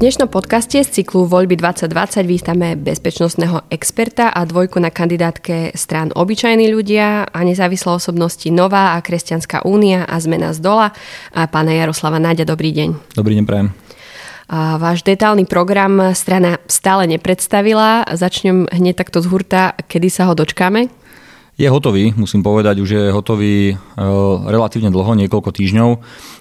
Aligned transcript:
dnešnom 0.00 0.32
podcaste 0.32 0.80
z 0.80 0.88
cyklu 0.88 1.28
Voľby 1.28 1.60
2020 1.60 2.24
vítame 2.24 2.72
bezpečnostného 2.72 3.68
experta 3.68 4.32
a 4.32 4.48
dvojku 4.48 4.80
na 4.80 4.88
kandidátke 4.88 5.76
strán 5.76 6.08
Obyčajní 6.16 6.72
ľudia 6.72 7.28
a 7.28 7.38
nezávislé 7.44 8.00
osobnosti 8.00 8.48
Nová 8.48 8.96
a 8.96 9.04
Kresťanská 9.04 9.68
únia 9.68 10.08
a 10.08 10.16
Zmena 10.16 10.56
z 10.56 10.64
dola 10.64 10.96
a 11.36 11.44
pána 11.52 11.76
Jaroslava 11.76 12.16
Náďa. 12.16 12.48
Dobrý 12.48 12.72
deň. 12.72 13.12
Dobrý 13.12 13.36
deň, 13.36 13.44
prajem. 13.44 13.68
A 14.48 14.80
váš 14.80 15.04
detálny 15.04 15.44
program 15.44 16.16
strana 16.16 16.56
stále 16.64 17.04
nepredstavila. 17.04 18.08
Začnem 18.08 18.72
hneď 18.72 19.04
takto 19.04 19.20
z 19.20 19.28
hurta, 19.28 19.76
kedy 19.84 20.08
sa 20.08 20.24
ho 20.26 20.32
dočkáme? 20.32 20.88
Je 21.60 21.68
hotový, 21.68 22.16
musím 22.16 22.40
povedať, 22.40 22.80
už 22.80 22.90
je 22.96 23.04
hotový 23.12 23.56
e, 23.68 23.74
relatívne 24.48 24.88
dlho, 24.88 25.12
niekoľko 25.12 25.52
týždňov, 25.52 25.90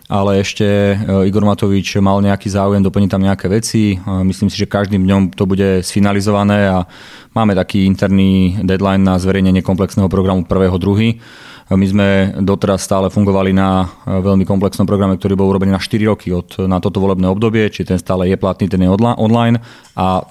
ale 0.07 0.39
ešte 0.39 0.63
e, 0.63 0.95
Igor 1.27 1.43
Matovič 1.43 1.99
mal 1.99 2.23
nejaký 2.23 2.47
záujem 2.47 2.79
doplniť 2.79 3.09
tam 3.11 3.27
nejaké 3.27 3.51
veci. 3.51 3.99
E, 3.99 4.23
myslím 4.23 4.47
si, 4.47 4.55
že 4.55 4.71
každým 4.71 5.03
dňom 5.03 5.35
to 5.35 5.43
bude 5.43 5.83
sfinalizované 5.83 6.71
a 6.71 6.87
máme 7.35 7.51
taký 7.51 7.83
interný 7.83 8.63
deadline 8.63 9.03
na 9.03 9.19
zverejnenie 9.19 9.59
komplexného 9.59 10.07
programu 10.07 10.47
1.2. 10.47 11.75
My 11.75 11.85
sme 11.85 12.07
doteraz 12.39 12.87
stále 12.87 13.11
fungovali 13.11 13.51
na 13.51 13.91
veľmi 14.07 14.47
komplexnom 14.47 14.87
programe, 14.87 15.19
ktorý 15.19 15.35
bol 15.35 15.51
urobený 15.51 15.75
na 15.75 15.83
4 15.83 15.99
roky 16.15 16.31
od, 16.31 16.63
na 16.63 16.79
toto 16.79 17.03
volebné 17.03 17.27
obdobie, 17.27 17.67
či 17.67 17.83
ten 17.83 17.99
stále 17.99 18.31
je 18.31 18.39
platný, 18.39 18.71
ten 18.71 18.81
je 18.81 18.89
online 18.89 19.59
a 19.99 20.23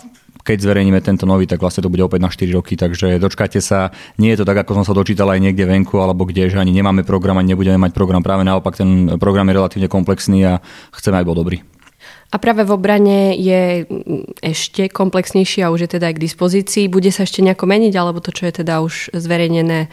keď 0.45 0.65
zverejníme 0.65 1.01
tento 1.05 1.25
nový, 1.29 1.45
tak 1.45 1.61
vlastne 1.61 1.85
to 1.85 1.93
bude 1.93 2.03
opäť 2.03 2.21
na 2.23 2.31
4 2.31 2.59
roky, 2.59 2.75
takže 2.79 3.21
dočkajte 3.21 3.61
sa. 3.61 3.93
Nie 4.17 4.35
je 4.35 4.43
to 4.43 4.49
tak, 4.49 4.65
ako 4.65 4.81
som 4.81 4.85
sa 4.87 4.97
dočítal 4.97 5.29
aj 5.29 5.41
niekde 5.43 5.69
venku, 5.69 6.01
alebo 6.01 6.25
kde, 6.25 6.49
že 6.49 6.59
ani 6.59 6.73
nemáme 6.73 7.05
program, 7.05 7.37
ani 7.37 7.53
nebudeme 7.53 7.77
mať 7.77 7.93
program. 7.93 8.25
Práve 8.25 8.47
naopak, 8.47 8.79
ten 8.79 9.19
program 9.21 9.49
je 9.51 9.55
relatívne 9.55 9.89
komplexný 9.91 10.45
a 10.47 10.53
chceme, 10.95 11.21
aj 11.21 11.27
bol 11.29 11.37
dobrý. 11.37 11.61
A 12.29 12.37
práve 12.37 12.61
v 12.61 12.77
obrane 12.77 13.33
je 13.41 13.89
ešte 14.45 14.93
komplexnejší 14.93 15.65
a 15.65 15.73
už 15.73 15.89
je 15.89 15.91
teda 15.97 16.13
aj 16.13 16.21
k 16.21 16.25
dispozícii. 16.29 16.85
Bude 16.93 17.09
sa 17.09 17.25
ešte 17.25 17.41
nejako 17.41 17.65
meniť, 17.65 17.93
alebo 17.97 18.21
to, 18.21 18.37
čo 18.37 18.45
je 18.45 18.61
teda 18.61 18.85
už 18.85 19.17
zverejnené, 19.17 19.89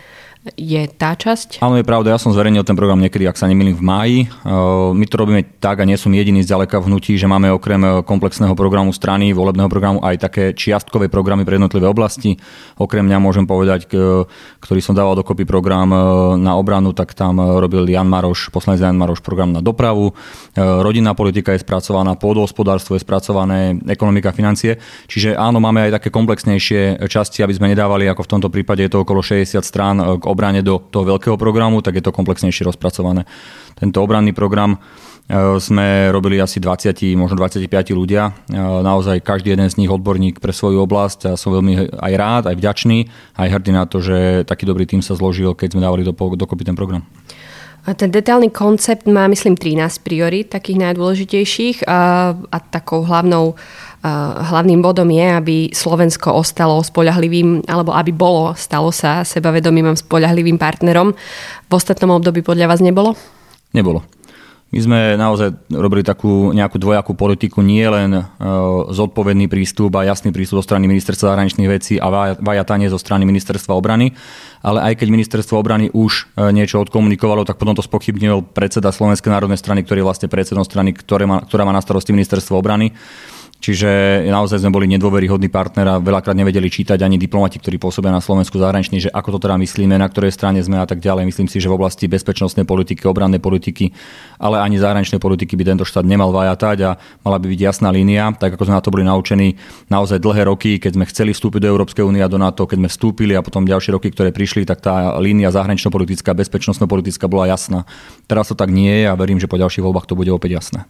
je 0.54 0.86
tá 0.94 1.18
časť? 1.18 1.58
Áno, 1.66 1.82
je 1.82 1.86
pravda, 1.88 2.14
ja 2.14 2.22
som 2.22 2.30
zverejnil 2.30 2.62
ten 2.62 2.78
program 2.78 3.02
niekedy, 3.02 3.26
ak 3.26 3.34
sa 3.34 3.50
nemýlim, 3.50 3.74
v 3.74 3.82
máji. 3.82 4.20
My 4.94 5.06
to 5.10 5.18
robíme 5.18 5.42
tak 5.58 5.82
a 5.82 5.90
nie 5.90 5.98
som 5.98 6.14
jediný 6.14 6.46
zďaleka 6.46 6.78
v 6.78 6.94
hnutí, 6.94 7.18
že 7.18 7.26
máme 7.26 7.50
okrem 7.50 7.82
e, 7.82 7.90
komplexného 8.06 8.54
programu 8.54 8.94
strany, 8.94 9.34
volebného 9.34 9.66
programu 9.66 10.06
aj 10.06 10.22
také 10.22 10.54
čiastkové 10.54 11.10
programy 11.10 11.50
pre 11.50 11.58
jednotlivé 11.58 11.90
oblasti. 11.90 12.38
Okrem 12.78 13.10
mňa 13.10 13.18
môžem 13.18 13.50
povedať, 13.50 13.90
ktorý 14.62 14.80
som 14.86 14.94
dával 14.94 15.18
dokopy 15.18 15.50
program 15.50 15.90
na 16.38 16.54
obranu, 16.54 16.94
tak 16.94 17.18
tam 17.18 17.42
robil 17.42 17.90
Jan 17.90 18.06
Maroš, 18.06 18.54
poslanec 18.54 18.86
Jan 18.86 19.00
Maroš 19.00 19.26
program 19.26 19.50
na 19.50 19.66
dopravu. 19.66 20.14
Rodinná 20.56 21.18
politika 21.18 21.58
je 21.58 21.64
spracovaná, 21.64 22.14
pôdohospodárstvo 22.20 22.94
je 22.94 23.02
spracované, 23.02 23.80
ekonomika, 23.90 24.36
financie. 24.36 24.78
Čiže 25.10 25.34
áno, 25.34 25.58
máme 25.58 25.90
aj 25.90 26.02
také 26.02 26.10
komplexnejšie 26.14 27.08
časti, 27.10 27.42
aby 27.42 27.54
sme 27.56 27.72
nedávali, 27.72 28.06
ako 28.12 28.22
v 28.28 28.32
tomto 28.38 28.50
prípade 28.52 28.86
je 28.86 28.92
to 28.92 29.02
okolo 29.08 29.24
60 29.24 29.64
strán 29.64 29.98
k 30.20 30.24
obrane 30.36 30.60
do 30.60 30.84
toho 30.92 31.16
veľkého 31.16 31.40
programu, 31.40 31.80
tak 31.80 31.96
je 31.96 32.04
to 32.04 32.12
komplexnejšie 32.12 32.68
rozpracované. 32.68 33.24
Tento 33.80 34.04
obranný 34.04 34.36
program 34.36 34.76
e, 34.76 34.80
sme 35.64 36.12
robili 36.12 36.44
asi 36.44 36.60
20, 36.60 37.16
možno 37.16 37.40
25 37.40 37.72
ľudia. 37.96 38.36
E, 38.52 38.60
naozaj 38.60 39.24
každý 39.24 39.56
jeden 39.56 39.72
z 39.72 39.80
nich 39.80 39.88
odborník 39.88 40.44
pre 40.44 40.52
svoju 40.52 40.84
oblasť 40.84 41.32
a 41.32 41.40
som 41.40 41.56
veľmi 41.56 41.96
aj 41.96 42.14
rád, 42.20 42.44
aj 42.52 42.56
vďačný, 42.60 43.08
aj 43.40 43.48
hrdý 43.56 43.72
na 43.72 43.88
to, 43.88 44.04
že 44.04 44.44
taký 44.44 44.68
dobrý 44.68 44.84
tým 44.84 45.00
sa 45.00 45.16
zložil, 45.16 45.56
keď 45.56 45.80
sme 45.80 45.86
dávali 45.88 46.04
do, 46.04 46.12
dokopy 46.12 46.68
ten 46.68 46.76
program. 46.76 47.08
A 47.86 47.94
ten 47.94 48.10
detailný 48.10 48.50
koncept 48.50 49.06
má, 49.06 49.30
myslím, 49.30 49.54
13 49.54 50.02
priorít, 50.02 50.50
takých 50.50 50.82
najdôležitejších 50.90 51.86
a, 51.86 52.34
a 52.34 52.58
takou 52.60 53.06
hlavnou 53.06 53.54
hlavným 54.42 54.82
bodom 54.86 55.10
je, 55.10 55.26
aby 55.26 55.56
Slovensko 55.74 56.38
ostalo 56.38 56.78
spoľahlivým, 56.86 57.66
alebo 57.66 57.90
aby 57.90 58.14
bolo, 58.14 58.54
stalo 58.54 58.94
sa 58.94 59.26
sebavedomým 59.26 59.90
a 59.90 59.98
spoľahlivým 59.98 60.62
partnerom. 60.62 61.18
V 61.66 61.72
ostatnom 61.74 62.14
období 62.14 62.46
podľa 62.46 62.70
vás 62.70 62.86
nebolo? 62.86 63.18
Nebolo. 63.74 64.06
My 64.74 64.80
sme 64.82 65.00
naozaj 65.14 65.70
robili 65.70 66.02
takú 66.02 66.50
nejakú 66.50 66.82
dvojakú 66.82 67.14
politiku, 67.14 67.62
nie 67.62 67.86
len 67.86 68.18
e, 68.18 68.22
zodpovedný 68.90 69.46
prístup 69.46 69.94
a 69.94 70.10
jasný 70.10 70.34
prístup 70.34 70.60
zo 70.60 70.66
strany 70.66 70.90
ministerstva 70.90 71.32
zahraničných 71.32 71.70
vecí 71.70 72.02
a 72.02 72.36
vajatanie 72.42 72.90
zo 72.90 72.98
strany 72.98 73.30
ministerstva 73.30 73.78
obrany, 73.78 74.18
ale 74.66 74.82
aj 74.92 75.00
keď 75.00 75.08
ministerstvo 75.14 75.62
obrany 75.62 75.94
už 75.94 76.34
e, 76.34 76.50
niečo 76.50 76.82
odkomunikovalo, 76.82 77.46
tak 77.46 77.62
potom 77.62 77.78
to 77.78 77.86
spochybnil 77.86 78.42
predseda 78.42 78.90
Slovenskej 78.90 79.30
národnej 79.30 79.62
strany, 79.62 79.86
ktorý 79.86 80.02
je 80.02 80.08
vlastne 80.10 80.28
predsedom 80.34 80.66
strany, 80.66 80.98
ktoré 80.98 81.30
má, 81.30 81.46
ktorá 81.46 81.62
má 81.62 81.72
na 81.72 81.86
starosti 81.86 82.10
ministerstvo 82.18 82.58
obrany. 82.58 82.90
Čiže 83.66 84.22
naozaj 84.30 84.62
sme 84.62 84.70
boli 84.70 84.86
nedôveryhodný 84.94 85.50
partner 85.50 85.90
a 85.90 85.96
veľakrát 85.98 86.38
nevedeli 86.38 86.70
čítať 86.70 87.02
ani 87.02 87.18
diplomati, 87.18 87.58
ktorí 87.58 87.82
pôsobia 87.82 88.14
na 88.14 88.22
Slovensku 88.22 88.62
zahraničný, 88.62 89.02
že 89.02 89.10
ako 89.10 89.34
to 89.34 89.50
teda 89.50 89.58
myslíme, 89.58 89.98
na 89.98 90.06
ktorej 90.06 90.38
strane 90.38 90.62
sme 90.62 90.78
a 90.78 90.86
tak 90.86 91.02
ďalej. 91.02 91.26
Myslím 91.26 91.50
si, 91.50 91.58
že 91.58 91.66
v 91.66 91.82
oblasti 91.82 92.06
bezpečnostnej 92.06 92.62
politiky, 92.62 93.10
obrannej 93.10 93.42
politiky, 93.42 93.90
ale 94.38 94.62
ani 94.62 94.78
zahraničnej 94.78 95.18
politiky 95.18 95.58
by 95.58 95.66
tento 95.66 95.82
štát 95.82 96.06
nemal 96.06 96.30
vajatať 96.30 96.78
a 96.86 96.90
mala 97.26 97.42
by 97.42 97.58
byť 97.58 97.60
jasná 97.66 97.90
línia, 97.90 98.30
tak 98.38 98.54
ako 98.54 98.70
sme 98.70 98.78
na 98.78 98.86
to 98.86 98.94
boli 98.94 99.02
naučení 99.02 99.58
naozaj 99.90 100.22
dlhé 100.22 100.46
roky, 100.46 100.78
keď 100.78 101.02
sme 101.02 101.10
chceli 101.10 101.34
vstúpiť 101.34 101.66
do 101.66 101.72
Európskej 101.74 102.06
únie 102.06 102.22
a 102.22 102.30
do 102.30 102.38
NATO, 102.38 102.70
keď 102.70 102.86
sme 102.86 102.90
vstúpili 102.94 103.34
a 103.34 103.42
potom 103.42 103.66
ďalšie 103.66 103.98
roky, 103.98 104.14
ktoré 104.14 104.30
prišli, 104.30 104.70
tak 104.70 104.86
tá 104.86 105.18
línia 105.18 105.50
zahranično-politická, 105.50 106.38
bezpečnostno-politická 106.38 107.26
bola 107.26 107.50
jasná. 107.50 107.90
Teraz 108.30 108.46
to 108.46 108.54
tak 108.54 108.70
nie 108.70 109.02
je 109.02 109.10
a 109.10 109.18
verím, 109.18 109.42
že 109.42 109.50
po 109.50 109.58
ďalších 109.58 109.82
voľbách 109.82 110.06
to 110.06 110.14
bude 110.14 110.30
opäť 110.30 110.62
jasné. 110.62 110.86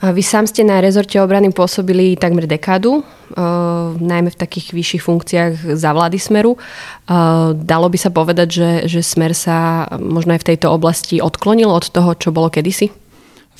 Vy 0.00 0.24
sám 0.24 0.48
ste 0.48 0.64
na 0.64 0.80
rezorte 0.80 1.20
obrany 1.20 1.52
pôsobili 1.52 2.16
takmer 2.16 2.48
dekádu, 2.48 3.04
uh, 3.04 3.92
najmä 4.00 4.32
v 4.32 4.40
takých 4.40 4.72
vyšších 4.72 5.02
funkciách 5.04 5.52
za 5.76 5.92
vlády 5.92 6.16
Smeru. 6.16 6.56
Uh, 6.56 7.52
dalo 7.52 7.92
by 7.92 8.00
sa 8.00 8.08
povedať, 8.08 8.48
že, 8.48 8.70
že 8.88 9.00
Smer 9.04 9.36
sa 9.36 9.84
možno 10.00 10.32
aj 10.32 10.40
v 10.40 10.48
tejto 10.56 10.72
oblasti 10.72 11.20
odklonil 11.20 11.68
od 11.68 11.92
toho, 11.92 12.16
čo 12.16 12.32
bolo 12.32 12.48
kedysi? 12.48 12.88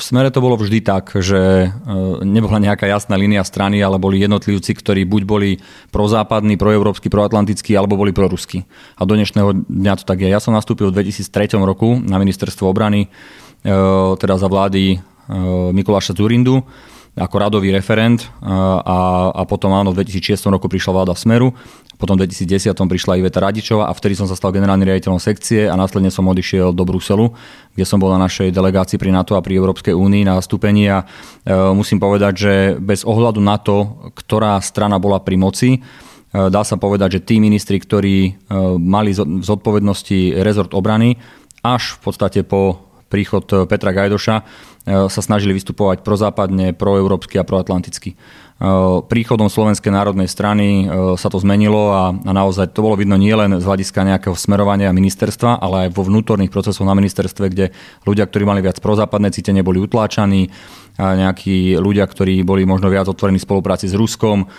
V 0.00 0.02
smere 0.08 0.32
to 0.32 0.40
bolo 0.40 0.56
vždy 0.56 0.80
tak, 0.80 1.12
že 1.12 1.68
nebola 2.24 2.56
nejaká 2.56 2.88
jasná 2.88 3.20
línia 3.20 3.44
strany, 3.44 3.84
ale 3.84 4.00
boli 4.00 4.16
jednotlivci, 4.24 4.72
ktorí 4.72 5.04
buď 5.04 5.22
boli 5.28 5.60
prozápadní, 5.92 6.56
proeurópsky, 6.56 7.12
proatlantickí, 7.12 7.76
alebo 7.76 8.00
boli 8.00 8.08
proruskí. 8.08 8.64
A 8.96 9.04
do 9.04 9.12
dnešného 9.12 9.68
dňa 9.68 10.00
to 10.00 10.08
tak 10.08 10.24
je. 10.24 10.32
Ja 10.32 10.40
som 10.40 10.56
nastúpil 10.56 10.88
v 10.88 11.04
2003 11.04 11.60
roku 11.60 12.00
na 12.00 12.16
ministerstvo 12.16 12.64
obrany, 12.72 13.12
teda 14.16 14.40
za 14.40 14.48
vlády 14.48 14.96
Eh, 14.96 15.06
Mikuláša 15.70 16.18
Zurindu 16.18 16.66
ako 17.18 17.36
radový 17.42 17.74
referent 17.74 18.22
eh, 18.22 18.46
a, 18.46 19.30
a 19.34 19.42
potom 19.42 19.74
áno, 19.74 19.91
v 19.91 20.06
2006 20.06 20.46
roku 20.46 20.70
prišla 20.70 21.02
vláda 21.02 21.14
Smeru, 21.18 21.50
potom 21.98 22.14
v 22.14 22.24
2010 22.24 22.70
prišla 22.72 23.18
Iveta 23.18 23.42
Radičová 23.42 23.91
a 23.91 23.92
vtedy 23.92 24.14
som 24.14 24.30
sa 24.30 24.38
stal 24.38 24.54
generálnym 24.54 24.86
riaditeľom 24.86 25.18
sekcie 25.18 25.66
a 25.66 25.74
následne 25.74 26.08
som 26.08 26.24
odišiel 26.30 26.70
do 26.72 26.86
Bruselu, 26.86 27.34
kde 27.74 27.84
som 27.84 27.98
bol 27.98 28.14
na 28.14 28.24
našej 28.24 28.54
delegácii 28.54 28.96
pri 28.96 29.10
NATO 29.12 29.34
a 29.36 29.44
pri 29.44 29.58
Európskej 29.58 29.92
únii 29.92 30.24
na 30.24 30.41
zastúpení 30.41 30.88
a 30.88 31.04
e, 31.04 31.52
musím 31.76 32.00
povedať, 32.00 32.32
že 32.32 32.54
bez 32.80 33.04
ohľadu 33.04 33.44
na 33.44 33.60
to, 33.60 34.08
ktorá 34.16 34.56
strana 34.64 34.97
bola 34.97 35.20
pri 35.20 35.36
moci, 35.36 35.70
dá 36.30 36.62
sa 36.62 36.78
povedať, 36.80 37.20
že 37.20 37.24
tí 37.26 37.36
ministri, 37.42 37.82
ktorí 37.82 38.47
mali 38.78 39.10
v 39.10 39.42
zodpovednosti 39.42 40.38
rezort 40.47 40.70
obrany, 40.78 41.18
až 41.66 41.98
v 41.98 42.06
podstate 42.06 42.47
po 42.47 42.89
príchod 43.10 43.43
Petra 43.66 43.91
Gajdoša 43.91 44.71
E, 44.81 45.12
sa 45.12 45.21
snažili 45.21 45.53
vystupovať 45.53 46.00
prozápadne, 46.00 46.72
proeurópsky 46.72 47.37
a 47.37 47.44
proatlanticky. 47.44 48.16
E, 48.16 48.65
príchodom 49.04 49.53
Slovenskej 49.53 49.93
národnej 49.93 50.25
strany 50.25 50.88
e, 50.88 51.15
sa 51.21 51.28
to 51.28 51.37
zmenilo 51.37 51.93
a, 51.93 52.16
naozaj 52.16 52.72
to 52.72 52.81
bolo 52.81 52.97
vidno 52.97 53.21
nielen 53.21 53.60
z 53.60 53.65
hľadiska 53.69 54.09
nejakého 54.09 54.32
smerovania 54.32 54.89
ministerstva, 54.89 55.60
ale 55.60 55.84
aj 55.84 55.89
vo 55.92 56.09
vnútorných 56.09 56.48
procesoch 56.48 56.89
na 56.89 56.97
ministerstve, 56.97 57.45
kde 57.53 57.77
ľudia, 58.09 58.24
ktorí 58.24 58.48
mali 58.48 58.65
viac 58.65 58.80
prozápadné 58.80 59.28
cítenie, 59.36 59.60
boli 59.60 59.84
utláčaní, 59.84 60.48
nejakí 61.01 61.80
ľudia, 61.80 62.04
ktorí 62.04 62.45
boli 62.45 62.68
možno 62.68 62.92
viac 62.92 63.09
otvorení 63.09 63.41
v 63.41 63.47
spolupráci 63.48 63.89
s 63.89 63.97
Ruskom, 63.97 64.53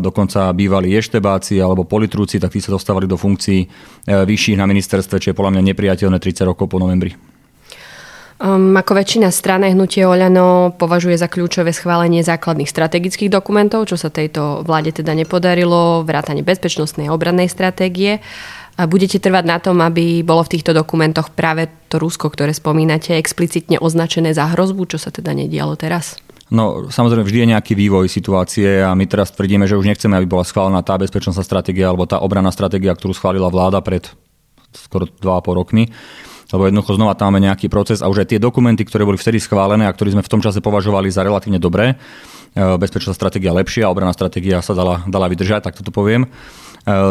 dokonca 0.00 0.48
bývali 0.56 0.96
eštebáci 0.96 1.60
alebo 1.60 1.84
politrúci, 1.84 2.40
tak 2.40 2.56
tí 2.56 2.64
sa 2.64 2.72
dostávali 2.72 3.04
do 3.04 3.20
funkcií 3.20 3.68
vyšších 4.08 4.56
na 4.56 4.64
ministerstve, 4.64 5.20
čo 5.20 5.28
je 5.32 5.36
podľa 5.36 5.58
mňa 5.58 5.62
nepriateľné 5.68 6.16
30 6.16 6.48
rokov 6.48 6.72
po 6.72 6.80
novembri. 6.80 7.35
Um, 8.36 8.76
ako 8.76 9.00
väčšina 9.00 9.32
strany 9.32 9.72
hnutie 9.72 10.04
Oľano 10.04 10.76
považuje 10.76 11.16
za 11.16 11.24
kľúčové 11.24 11.72
schválenie 11.72 12.20
základných 12.20 12.68
strategických 12.68 13.32
dokumentov, 13.32 13.88
čo 13.88 13.96
sa 13.96 14.12
tejto 14.12 14.60
vláde 14.60 14.92
teda 14.92 15.16
nepodarilo, 15.16 16.04
vrátanie 16.04 16.44
bezpečnostnej 16.44 17.08
a 17.08 17.16
obrannej 17.16 17.48
stratégie. 17.48 18.20
A 18.76 18.84
budete 18.84 19.16
trvať 19.16 19.44
na 19.48 19.56
tom, 19.56 19.80
aby 19.80 20.20
bolo 20.20 20.44
v 20.44 20.52
týchto 20.52 20.76
dokumentoch 20.76 21.32
práve 21.32 21.72
to 21.88 21.96
Rusko, 21.96 22.28
ktoré 22.28 22.52
spomínate, 22.52 23.16
explicitne 23.16 23.80
označené 23.80 24.36
za 24.36 24.52
hrozbu, 24.52 24.84
čo 24.84 25.00
sa 25.00 25.08
teda 25.08 25.32
nedialo 25.32 25.72
teraz? 25.80 26.20
No, 26.52 26.92
samozrejme, 26.92 27.24
vždy 27.24 27.38
je 27.40 27.52
nejaký 27.56 27.72
vývoj 27.72 28.04
situácie 28.12 28.84
a 28.84 28.92
my 28.92 29.08
teraz 29.08 29.32
tvrdíme, 29.32 29.64
že 29.64 29.80
už 29.80 29.88
nechceme, 29.88 30.12
aby 30.12 30.28
bola 30.28 30.44
schválená 30.44 30.84
tá 30.84 31.00
bezpečnostná 31.00 31.40
stratégia 31.40 31.88
alebo 31.88 32.04
tá 32.04 32.20
obranná 32.20 32.52
stratégia, 32.52 32.92
ktorú 32.92 33.16
schválila 33.16 33.48
vláda 33.48 33.80
pred 33.80 34.12
skoro 34.76 35.08
2,5 35.08 35.56
rokmi 35.56 35.88
lebo 36.52 36.70
jednoducho 36.70 36.94
znova 36.94 37.18
tam 37.18 37.34
máme 37.34 37.42
nejaký 37.46 37.66
proces 37.66 38.00
a 38.02 38.10
už 38.10 38.22
aj 38.22 38.36
tie 38.36 38.40
dokumenty, 38.42 38.86
ktoré 38.86 39.02
boli 39.02 39.18
vtedy 39.18 39.42
schválené 39.42 39.86
a 39.86 39.94
ktoré 39.94 40.14
sme 40.14 40.22
v 40.22 40.30
tom 40.30 40.38
čase 40.38 40.62
považovali 40.62 41.10
za 41.10 41.26
relatívne 41.26 41.58
dobré, 41.58 41.98
bezpečná 42.56 43.12
stratégia 43.12 43.52
lepšia, 43.52 43.90
obraná 43.92 44.16
stratégia 44.16 44.64
sa 44.64 44.72
dala, 44.72 45.04
dala 45.04 45.28
vydržať, 45.28 45.68
tak 45.68 45.76
toto 45.76 45.92
poviem, 45.92 46.30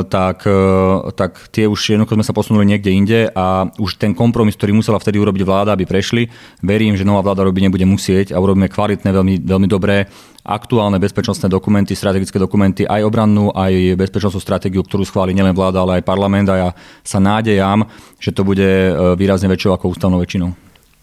tak, 0.08 0.48
eh, 0.48 1.12
tak 1.20 1.52
tie 1.52 1.68
už 1.68 1.76
jednoducho 1.76 2.16
sme 2.16 2.24
sa 2.24 2.32
posunuli 2.32 2.64
niekde 2.64 2.96
inde 2.96 3.20
a 3.36 3.68
už 3.76 4.00
ten 4.00 4.16
kompromis, 4.16 4.56
ktorý 4.56 4.72
musela 4.72 5.04
vtedy 5.04 5.20
urobiť 5.20 5.44
vláda, 5.44 5.76
aby 5.76 5.84
prešli, 5.84 6.32
verím, 6.64 6.96
že 6.96 7.04
nová 7.04 7.20
vláda 7.20 7.44
robiť 7.44 7.68
nebude 7.68 7.84
musieť 7.84 8.32
a 8.32 8.40
urobíme 8.40 8.72
kvalitné, 8.72 9.12
veľmi, 9.12 9.44
veľmi 9.44 9.68
dobré 9.68 10.08
aktuálne 10.48 10.96
bezpečnostné 10.96 11.52
dokumenty, 11.52 11.92
strategické 11.92 12.40
dokumenty, 12.40 12.88
aj 12.88 13.04
obrannú, 13.04 13.52
aj 13.52 14.00
bezpečnostnú 14.00 14.40
stratégiu, 14.40 14.80
ktorú 14.80 15.04
schváli 15.04 15.36
nielen 15.36 15.58
vláda, 15.58 15.84
ale 15.84 16.00
aj 16.00 16.08
parlament 16.08 16.48
a 16.48 16.56
ja 16.56 16.70
sa 17.04 17.20
nádejam, 17.20 17.84
že 18.16 18.32
to 18.32 18.48
bude 18.48 18.64
eh, 18.64 18.96
výrazne 19.20 19.52
väčšou 19.52 19.76
ako 19.76 19.92
ústavnou 19.92 20.24
väčšinou. 20.24 20.56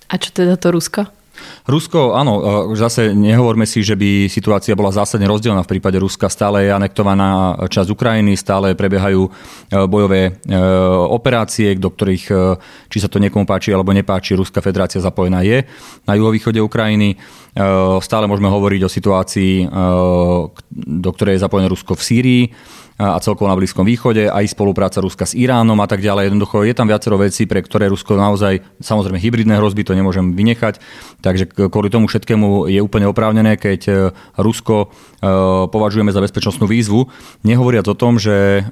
A 0.09 0.15
čo 0.17 0.33
teda 0.33 0.57
to 0.57 0.73
Rusko? 0.73 1.22
Rusko, 1.63 2.19
áno, 2.19 2.33
e, 2.73 2.79
zase 2.79 3.15
nehovorme 3.15 3.65
si, 3.65 3.87
že 3.87 3.95
by 3.95 4.27
situácia 4.27 4.75
bola 4.75 4.91
zásadne 4.91 5.31
rozdielna 5.31 5.63
v 5.63 5.79
prípade 5.79 5.99
Ruska. 6.01 6.27
Stále 6.27 6.67
je 6.67 6.75
anektovaná 6.75 7.55
časť 7.71 7.89
Ukrajiny, 7.95 8.35
stále 8.35 8.75
prebiehajú 8.75 9.23
e, 9.27 9.31
bojové 9.87 10.23
e, 10.27 10.59
operácie, 11.07 11.79
do 11.79 11.95
ktorých, 11.95 12.25
či 12.91 12.99
sa 12.99 13.09
to 13.09 13.23
niekomu 13.23 13.47
páči 13.47 13.71
alebo 13.71 13.95
nepáči, 13.95 14.35
Ruská 14.35 14.59
federácia 14.59 14.99
zapojená 14.99 15.47
je 15.47 15.63
na 16.07 16.19
juhovýchode 16.19 16.59
Ukrajiny. 16.59 17.17
Stále 18.01 18.25
môžeme 18.25 18.49
hovoriť 18.49 18.81
o 18.81 18.89
situácii, 18.89 19.69
do 20.73 21.11
ktorej 21.13 21.37
je 21.37 21.45
zapojené 21.45 21.69
Rusko 21.69 21.93
v 21.93 22.03
Sýrii 22.03 22.43
a 23.01 23.19
celkovo 23.19 23.49
na 23.49 23.57
Blízkom 23.57 23.89
východe, 23.89 24.29
aj 24.29 24.53
spolupráca 24.53 25.01
Ruska 25.01 25.25
s 25.25 25.33
Iránom 25.33 25.79
a 25.81 25.89
tak 25.89 26.05
ďalej. 26.05 26.29
Jednoducho 26.29 26.63
je 26.63 26.75
tam 26.77 26.87
viacero 26.87 27.17
vecí, 27.17 27.49
pre 27.49 27.65
ktoré 27.65 27.89
Rusko 27.89 28.15
naozaj, 28.15 28.61
samozrejme 28.85 29.17
hybridné 29.17 29.57
hrozby, 29.57 29.83
to 29.83 29.97
nemôžem 29.97 30.37
vynechať, 30.37 30.79
takže 31.25 31.49
kvôli 31.73 31.89
tomu 31.89 32.07
všetkému 32.07 32.69
je 32.69 32.81
úplne 32.85 33.09
oprávnené, 33.09 33.57
keď 33.57 33.81
e, 33.89 33.93
Rusko 34.37 34.87
e, 34.87 34.87
považujeme 35.73 36.13
za 36.13 36.21
bezpečnostnú 36.21 36.69
výzvu, 36.69 37.09
nehovoriac 37.43 37.89
o 37.89 37.97
tom, 37.97 38.21
že 38.21 38.61
e, 38.61 38.63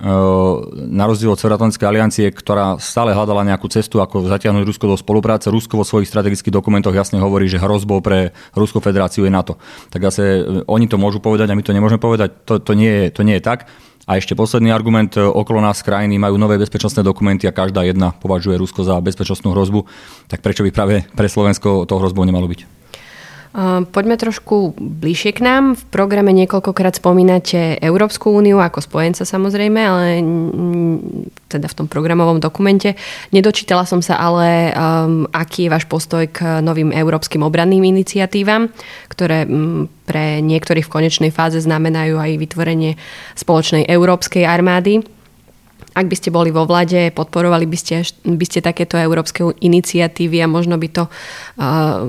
na 0.91 1.05
rozdiel 1.09 1.33
od 1.33 1.41
Severoatlantickej 1.41 1.89
aliancie, 1.89 2.27
ktorá 2.29 2.77
stále 2.79 3.17
hľadala 3.17 3.43
nejakú 3.49 3.67
cestu, 3.73 4.05
ako 4.05 4.29
zatiahnuť 4.29 4.69
Rusko 4.69 4.85
do 4.85 4.97
spolupráce, 5.01 5.49
Rusko 5.49 5.81
vo 5.81 5.87
svojich 5.87 6.13
strategických 6.13 6.53
dokumentoch 6.53 6.95
jasne 6.95 7.19
hovorí, 7.19 7.49
že 7.49 7.59
hrozbou 7.59 8.05
pre 8.05 8.37
Ruskú 8.53 8.79
federáciu 8.85 9.25
je 9.25 9.33
NATO. 9.33 9.57
Tak 9.89 10.13
zase 10.13 10.45
oni 10.69 10.87
to 10.87 11.01
môžu 11.01 11.19
povedať 11.19 11.51
a 11.51 11.57
my 11.57 11.65
to 11.65 11.75
nemôžeme 11.75 12.03
povedať, 12.03 12.45
to, 12.45 12.61
to, 12.61 12.73
nie, 12.77 12.91
je, 12.91 13.07
to 13.11 13.23
nie 13.25 13.39
je 13.39 13.45
tak. 13.45 13.67
A 14.11 14.19
ešte 14.19 14.35
posledný 14.35 14.75
argument, 14.75 15.15
okolo 15.15 15.63
nás 15.63 15.87
krajiny 15.87 16.19
majú 16.19 16.35
nové 16.35 16.59
bezpečnostné 16.59 17.07
dokumenty 17.07 17.47
a 17.47 17.55
každá 17.55 17.87
jedna 17.87 18.11
považuje 18.11 18.59
Rusko 18.59 18.83
za 18.83 18.99
bezpečnostnú 18.99 19.55
hrozbu, 19.55 19.87
tak 20.27 20.43
prečo 20.43 20.67
by 20.67 20.75
práve 20.75 21.07
pre 21.15 21.31
Slovensko 21.31 21.87
to 21.87 21.95
hrozbou 21.95 22.27
nemalo 22.27 22.51
byť? 22.51 22.80
Poďme 23.91 24.15
trošku 24.15 24.79
bližšie 24.79 25.35
k 25.35 25.43
nám. 25.43 25.75
V 25.75 25.83
programe 25.91 26.31
niekoľkokrát 26.31 27.03
spomínate 27.03 27.83
Európsku 27.83 28.31
úniu 28.31 28.63
ako 28.63 28.79
spojenca 28.79 29.27
samozrejme, 29.27 29.81
ale 29.83 30.23
teda 31.51 31.67
v 31.67 31.77
tom 31.83 31.91
programovom 31.91 32.39
dokumente. 32.39 32.95
Nedočítala 33.35 33.83
som 33.91 34.07
sa 34.07 34.23
ale, 34.23 34.71
um, 34.71 35.27
aký 35.35 35.67
je 35.67 35.73
váš 35.75 35.91
postoj 35.91 36.31
k 36.31 36.63
novým 36.63 36.95
európskym 36.95 37.43
obranným 37.43 37.83
iniciatívam, 37.91 38.71
ktoré 39.11 39.51
um, 39.51 39.91
pre 40.07 40.39
niektorých 40.47 40.87
v 40.87 40.95
konečnej 41.03 41.35
fáze 41.35 41.59
znamenajú 41.59 42.23
aj 42.23 42.39
vytvorenie 42.39 42.95
spoločnej 43.35 43.83
európskej 43.91 44.47
armády. 44.47 45.03
Ak 45.99 46.07
by 46.07 46.15
ste 46.15 46.31
boli 46.31 46.55
vo 46.55 46.71
vlade, 46.71 47.11
podporovali 47.11 47.67
by 47.67 47.75
ste, 47.75 48.07
by 48.23 48.45
ste 48.47 48.63
takéto 48.63 48.95
európske 48.95 49.43
iniciatívy 49.43 50.39
a 50.39 50.47
možno 50.47 50.79
by 50.79 50.89
to 50.95 51.11
uh, 51.59 52.07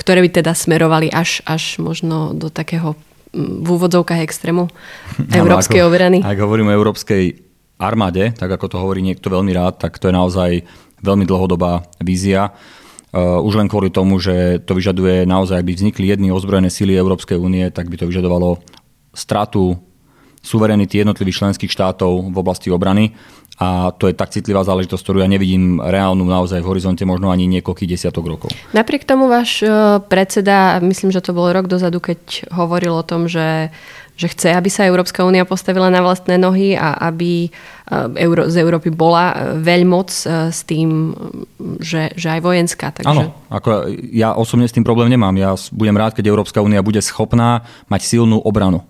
ktoré 0.00 0.24
by 0.24 0.40
teda 0.40 0.56
smerovali 0.56 1.12
až, 1.12 1.44
až 1.44 1.76
možno 1.76 2.32
do 2.32 2.48
takého 2.48 2.96
mm, 3.36 3.60
v 3.60 3.68
úvodzovkách 3.68 4.24
extrému 4.24 4.72
európskej 5.40 5.84
obrany. 5.84 6.24
Ak 6.24 6.40
hovoríme 6.40 6.72
o 6.72 6.78
európskej 6.80 7.36
armáde, 7.76 8.32
tak 8.32 8.48
ako 8.48 8.66
to 8.72 8.76
hovorí 8.80 9.04
niekto 9.04 9.28
veľmi 9.28 9.52
rád, 9.52 9.76
tak 9.76 10.00
to 10.00 10.08
je 10.08 10.16
naozaj 10.16 10.50
veľmi 11.04 11.28
dlhodobá 11.28 11.84
vízia. 12.00 12.56
Uh, 13.10 13.42
už 13.42 13.58
len 13.58 13.66
kvôli 13.66 13.90
tomu, 13.90 14.22
že 14.22 14.62
to 14.62 14.72
vyžaduje 14.76 15.26
naozaj, 15.26 15.58
aby 15.58 15.74
vznikli 15.74 16.14
jedny 16.14 16.30
ozbrojené 16.30 16.70
síly 16.70 16.94
Európskej 16.94 17.40
únie, 17.40 17.66
tak 17.74 17.90
by 17.90 17.98
to 17.98 18.06
vyžadovalo 18.06 18.62
stratu 19.10 19.74
suverenity 20.40 21.02
jednotlivých 21.02 21.42
členských 21.44 21.72
štátov 21.72 22.30
v 22.30 22.36
oblasti 22.38 22.70
obrany 22.70 23.12
a 23.60 23.92
to 23.92 24.08
je 24.08 24.16
tak 24.16 24.32
citlivá 24.32 24.64
záležitosť, 24.64 25.04
ktorú 25.04 25.20
ja 25.20 25.28
nevidím 25.28 25.84
reálnu 25.84 26.24
naozaj 26.24 26.64
v 26.64 26.70
horizonte 26.72 27.04
možno 27.04 27.28
ani 27.28 27.44
niekoľkých 27.60 27.92
desiatok 27.92 28.24
rokov. 28.24 28.48
Napriek 28.72 29.04
tomu 29.04 29.28
váš 29.28 29.60
e, 29.60 29.68
predseda, 30.00 30.80
myslím, 30.80 31.12
že 31.12 31.20
to 31.20 31.36
bol 31.36 31.52
rok 31.52 31.68
dozadu, 31.68 32.00
keď 32.00 32.48
hovoril 32.56 32.96
o 32.96 33.04
tom, 33.04 33.28
že, 33.28 33.68
že 34.16 34.32
chce, 34.32 34.56
aby 34.56 34.72
sa 34.72 34.88
Európska 34.88 35.28
únia 35.28 35.44
postavila 35.44 35.92
na 35.92 36.00
vlastné 36.00 36.40
nohy 36.40 36.72
a 36.72 36.96
aby 37.12 37.52
e, 37.52 38.48
z 38.48 38.56
Európy 38.56 38.88
bola 38.96 39.28
e, 39.28 39.60
veľmoc 39.60 40.08
s 40.48 40.64
tým, 40.64 41.12
že, 41.84 42.16
že 42.16 42.28
aj 42.32 42.40
vojenská. 42.40 42.96
Takže... 42.96 43.12
Áno, 43.12 43.36
ako 43.52 43.92
ja 44.08 44.40
osobne 44.40 44.64
s 44.64 44.72
tým 44.72 44.88
problém 44.88 45.12
nemám. 45.12 45.36
Ja 45.36 45.52
budem 45.76 46.00
rád, 46.00 46.16
keď 46.16 46.32
Európska 46.32 46.64
únia 46.64 46.80
bude 46.80 47.04
schopná 47.04 47.68
mať 47.92 48.08
silnú 48.08 48.40
obranu 48.40 48.88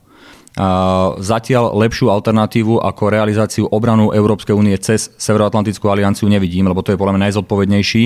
Zatiaľ 1.21 1.79
lepšiu 1.79 2.11
alternatívu 2.11 2.83
ako 2.83 3.03
realizáciu 3.07 3.65
obranu 3.71 4.11
Európskej 4.11 4.51
únie 4.51 4.75
cez 4.83 5.15
Severoatlantickú 5.15 5.87
alianciu 5.87 6.27
nevidím, 6.27 6.67
lebo 6.67 6.83
to 6.83 6.91
je 6.91 6.99
podľa 6.99 7.15
mňa 7.15 7.25
najzodpovednejší 7.31 8.03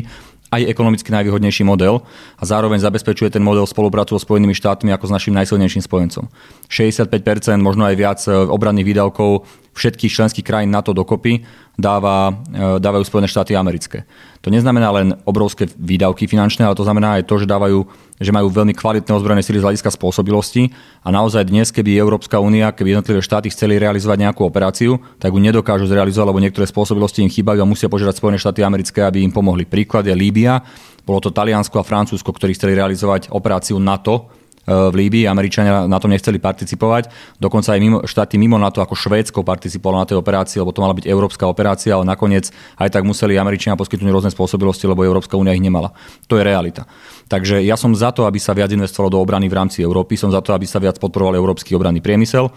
aj 0.54 0.70
ekonomicky 0.70 1.10
najvýhodnejší 1.10 1.66
model 1.66 2.06
a 2.38 2.42
zároveň 2.46 2.78
zabezpečuje 2.78 3.32
ten 3.32 3.42
model 3.42 3.66
spoluprácu 3.66 4.14
so 4.14 4.22
Spojenými 4.22 4.54
štátmi 4.54 4.94
ako 4.94 5.10
s 5.10 5.14
našim 5.14 5.34
najsilnejším 5.34 5.82
spojencom. 5.82 6.30
65%, 6.70 7.58
možno 7.58 7.88
aj 7.88 7.94
viac 7.98 8.20
e, 8.28 8.30
obranných 8.30 8.86
výdavkov 8.86 9.48
všetkých 9.74 10.14
členských 10.14 10.46
krajín 10.46 10.70
NATO 10.70 10.94
dokopy 10.94 11.42
dáva, 11.74 12.30
e, 12.30 12.78
dávajú 12.78 13.04
Spojené 13.04 13.26
štáty 13.26 13.58
americké. 13.58 14.06
To 14.46 14.48
neznamená 14.48 14.94
len 14.94 15.18
obrovské 15.26 15.66
výdavky 15.66 16.30
finančné, 16.30 16.62
ale 16.62 16.78
to 16.78 16.86
znamená 16.86 17.18
aj 17.18 17.26
to, 17.26 17.42
že 17.42 17.50
dávajú 17.50 17.84
že 18.14 18.30
majú 18.30 18.46
veľmi 18.46 18.78
kvalitné 18.78 19.10
ozbrojené 19.10 19.42
sily 19.42 19.58
z 19.58 19.66
hľadiska 19.66 19.90
spôsobilosti 19.90 20.70
a 21.02 21.10
naozaj 21.10 21.50
dnes, 21.50 21.74
keby 21.74 21.98
Európska 21.98 22.38
únia, 22.38 22.70
keby 22.70 22.94
jednotlivé 22.94 23.18
štáty 23.18 23.50
chceli 23.50 23.74
realizovať 23.74 24.22
nejakú 24.22 24.46
operáciu, 24.46 25.02
tak 25.18 25.34
ju 25.34 25.42
nedokážu 25.42 25.90
zrealizovať, 25.90 26.30
lebo 26.30 26.38
niektoré 26.38 26.62
spôsobilosti 26.70 27.26
im 27.26 27.30
chýbajú 27.32 27.58
a 27.58 27.66
musia 27.66 27.90
požiadať 27.90 28.14
Spojené 28.14 28.38
štáty 28.38 28.62
americké, 28.62 29.02
aby 29.02 29.26
im 29.26 29.34
pomohli. 29.34 29.66
Príklad 29.66 30.06
je 30.06 30.14
Líbia, 30.14 30.62
bolo 31.02 31.18
to 31.18 31.34
Taliansko 31.34 31.82
a 31.82 31.84
Francúzsko, 31.84 32.30
ktorí 32.30 32.54
chceli 32.54 32.78
realizovať 32.78 33.34
operáciu 33.34 33.82
NATO 33.82 34.30
v 34.64 34.94
Líbii. 34.94 35.28
Američania 35.28 35.84
na 35.84 35.98
tom 36.00 36.12
nechceli 36.12 36.40
participovať. 36.40 37.08
Dokonca 37.36 37.76
aj 37.76 37.80
mimo, 37.80 37.98
štáty 38.08 38.40
mimo 38.40 38.56
NATO 38.56 38.80
ako 38.80 38.96
Švédsko 38.96 39.44
participovalo 39.44 40.02
na 40.02 40.08
tej 40.08 40.16
operácii, 40.20 40.60
lebo 40.60 40.72
to 40.72 40.80
mala 40.80 40.96
byť 40.96 41.06
európska 41.06 41.44
operácia, 41.44 41.94
ale 41.94 42.08
nakoniec 42.08 42.48
aj 42.80 42.88
tak 42.88 43.04
museli 43.04 43.36
Američania 43.36 43.76
poskytnúť 43.76 44.12
rôzne 44.12 44.30
spôsobilosti, 44.32 44.88
lebo 44.88 45.04
Európska 45.04 45.36
únia 45.36 45.52
ich 45.52 45.64
nemala. 45.64 45.92
To 46.28 46.40
je 46.40 46.44
realita. 46.44 46.88
Takže 47.28 47.64
ja 47.64 47.76
som 47.76 47.92
za 47.96 48.12
to, 48.12 48.28
aby 48.28 48.36
sa 48.36 48.52
viac 48.52 48.72
investovalo 48.72 49.16
do 49.16 49.20
obrany 49.20 49.48
v 49.48 49.56
rámci 49.56 49.80
Európy, 49.80 50.16
som 50.16 50.28
za 50.28 50.44
to, 50.44 50.52
aby 50.52 50.68
sa 50.68 50.80
viac 50.80 51.00
podporoval 51.00 51.36
európsky 51.36 51.72
obranný 51.72 52.04
priemysel. 52.04 52.52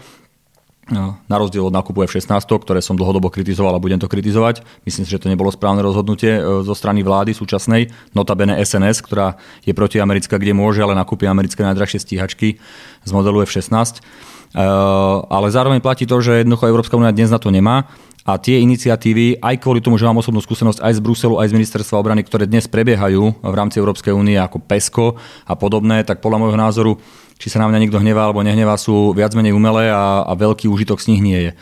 No, 0.88 1.20
na 1.28 1.36
rozdiel 1.36 1.68
od 1.68 1.76
nákupu 1.76 2.08
F-16, 2.08 2.48
ktoré 2.48 2.80
som 2.80 2.96
dlhodobo 2.96 3.28
kritizoval 3.28 3.76
a 3.76 3.82
budem 3.82 4.00
to 4.00 4.08
kritizovať. 4.08 4.64
Myslím 4.88 5.04
si, 5.04 5.12
že 5.12 5.20
to 5.20 5.28
nebolo 5.28 5.52
správne 5.52 5.84
rozhodnutie 5.84 6.40
e, 6.40 6.64
zo 6.64 6.72
strany 6.72 7.04
vlády 7.04 7.36
súčasnej, 7.36 7.92
notabene 8.16 8.56
SNS, 8.56 9.04
ktorá 9.04 9.36
je 9.68 9.76
protiamerická, 9.76 10.40
kde 10.40 10.56
môže, 10.56 10.80
ale 10.80 10.96
nakúpi 10.96 11.28
americké 11.28 11.60
najdrahšie 11.60 12.00
stíhačky 12.00 12.56
z 13.04 13.10
modelu 13.12 13.44
F-16. 13.44 13.68
E, 13.68 14.64
ale 15.28 15.46
zároveň 15.52 15.84
platí 15.84 16.08
to, 16.08 16.24
že 16.24 16.40
jednoducho 16.40 16.72
Európska 16.72 16.96
únia 16.96 17.12
dnes 17.12 17.28
na 17.28 17.36
to 17.36 17.52
nemá 17.52 17.84
a 18.28 18.36
tie 18.36 18.60
iniciatívy, 18.60 19.40
aj 19.40 19.56
kvôli 19.60 19.80
tomu, 19.80 19.96
že 19.96 20.04
mám 20.04 20.20
osobnú 20.20 20.44
skúsenosť 20.44 20.84
aj 20.84 20.92
z 20.96 21.00
Bruselu, 21.00 21.40
aj 21.40 21.48
z 21.48 21.56
Ministerstva 21.56 21.96
obrany, 21.96 22.20
ktoré 22.24 22.44
dnes 22.44 22.68
prebiehajú 22.68 23.40
v 23.40 23.54
rámci 23.56 23.80
Európskej 23.80 24.12
únie 24.12 24.36
ako 24.36 24.60
PESCO 24.60 25.16
a 25.48 25.56
podobné, 25.56 26.04
tak 26.04 26.20
podľa 26.20 26.44
môjho 26.44 26.58
názoru 26.60 26.92
či 27.38 27.46
sa 27.48 27.62
na 27.62 27.70
mňa 27.70 27.78
niekto 27.86 28.02
hnevá 28.02 28.26
alebo 28.26 28.42
nehnevá, 28.42 28.74
sú 28.74 29.14
viac 29.14 29.32
menej 29.32 29.54
umelé 29.54 29.88
a, 29.88 30.26
a 30.26 30.32
veľký 30.34 30.66
užitok 30.66 30.98
z 30.98 31.14
nich 31.14 31.22
nie 31.22 31.38
je. 31.38 31.50
E, 31.54 31.56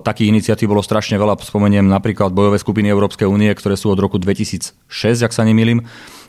takých 0.00 0.30
iniciatív 0.30 0.70
bolo 0.70 0.80
strašne 0.80 1.18
veľa, 1.18 1.42
spomeniem 1.42 1.84
napríklad 1.90 2.30
bojové 2.30 2.62
skupiny 2.62 2.86
Európskej 2.88 3.26
únie, 3.26 3.50
ktoré 3.50 3.74
sú 3.74 3.90
od 3.90 3.98
roku 3.98 4.22
2006, 4.22 4.78
ak 5.26 5.34
sa 5.34 5.42
nemýlim, 5.42 5.82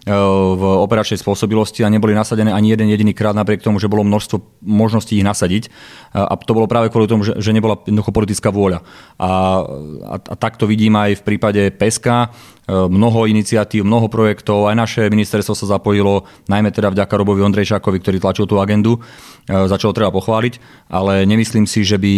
v 0.04 0.64
operačnej 0.84 1.16
spôsobilosti 1.16 1.80
a 1.88 1.88
neboli 1.88 2.12
nasadené 2.12 2.52
ani 2.52 2.76
jeden 2.76 2.92
jediný 2.92 3.16
krát 3.16 3.32
napriek 3.32 3.64
tomu, 3.64 3.80
že 3.80 3.88
bolo 3.88 4.04
množstvo 4.04 4.60
možností 4.60 5.16
ich 5.16 5.24
nasadiť. 5.24 5.72
A 6.12 6.36
to 6.36 6.52
bolo 6.52 6.68
práve 6.68 6.92
kvôli 6.92 7.08
tomu, 7.08 7.24
že, 7.24 7.40
že 7.40 7.56
nebola 7.56 7.80
jednoducho 7.80 8.12
politická 8.12 8.52
vôľa. 8.52 8.84
A, 9.16 9.64
a, 10.04 10.16
a 10.20 10.36
tak 10.36 10.60
vidím 10.68 11.00
aj 11.00 11.24
v 11.24 11.26
prípade 11.26 11.62
PESKA. 11.80 12.36
Mnoho 12.68 13.28
iniciatív, 13.28 13.84
mnoho 13.84 14.08
projektov, 14.08 14.72
aj 14.72 14.76
naše 14.80 15.02
ministerstvo 15.12 15.52
sa 15.52 15.68
zapojilo, 15.76 16.24
najmä 16.48 16.72
teda 16.72 16.96
vďaka 16.96 17.12
Robovi 17.20 17.44
Ondrejšákovi, 17.44 18.00
ktorý 18.00 18.18
tlačil 18.24 18.48
tú 18.48 18.64
agendu, 18.64 19.04
za 19.44 19.76
čo 19.76 19.92
ho 19.92 19.98
treba 19.98 20.16
pochváliť, 20.16 20.88
ale 20.88 21.28
nemyslím 21.28 21.68
si, 21.68 21.84
že 21.84 22.00
by 22.00 22.16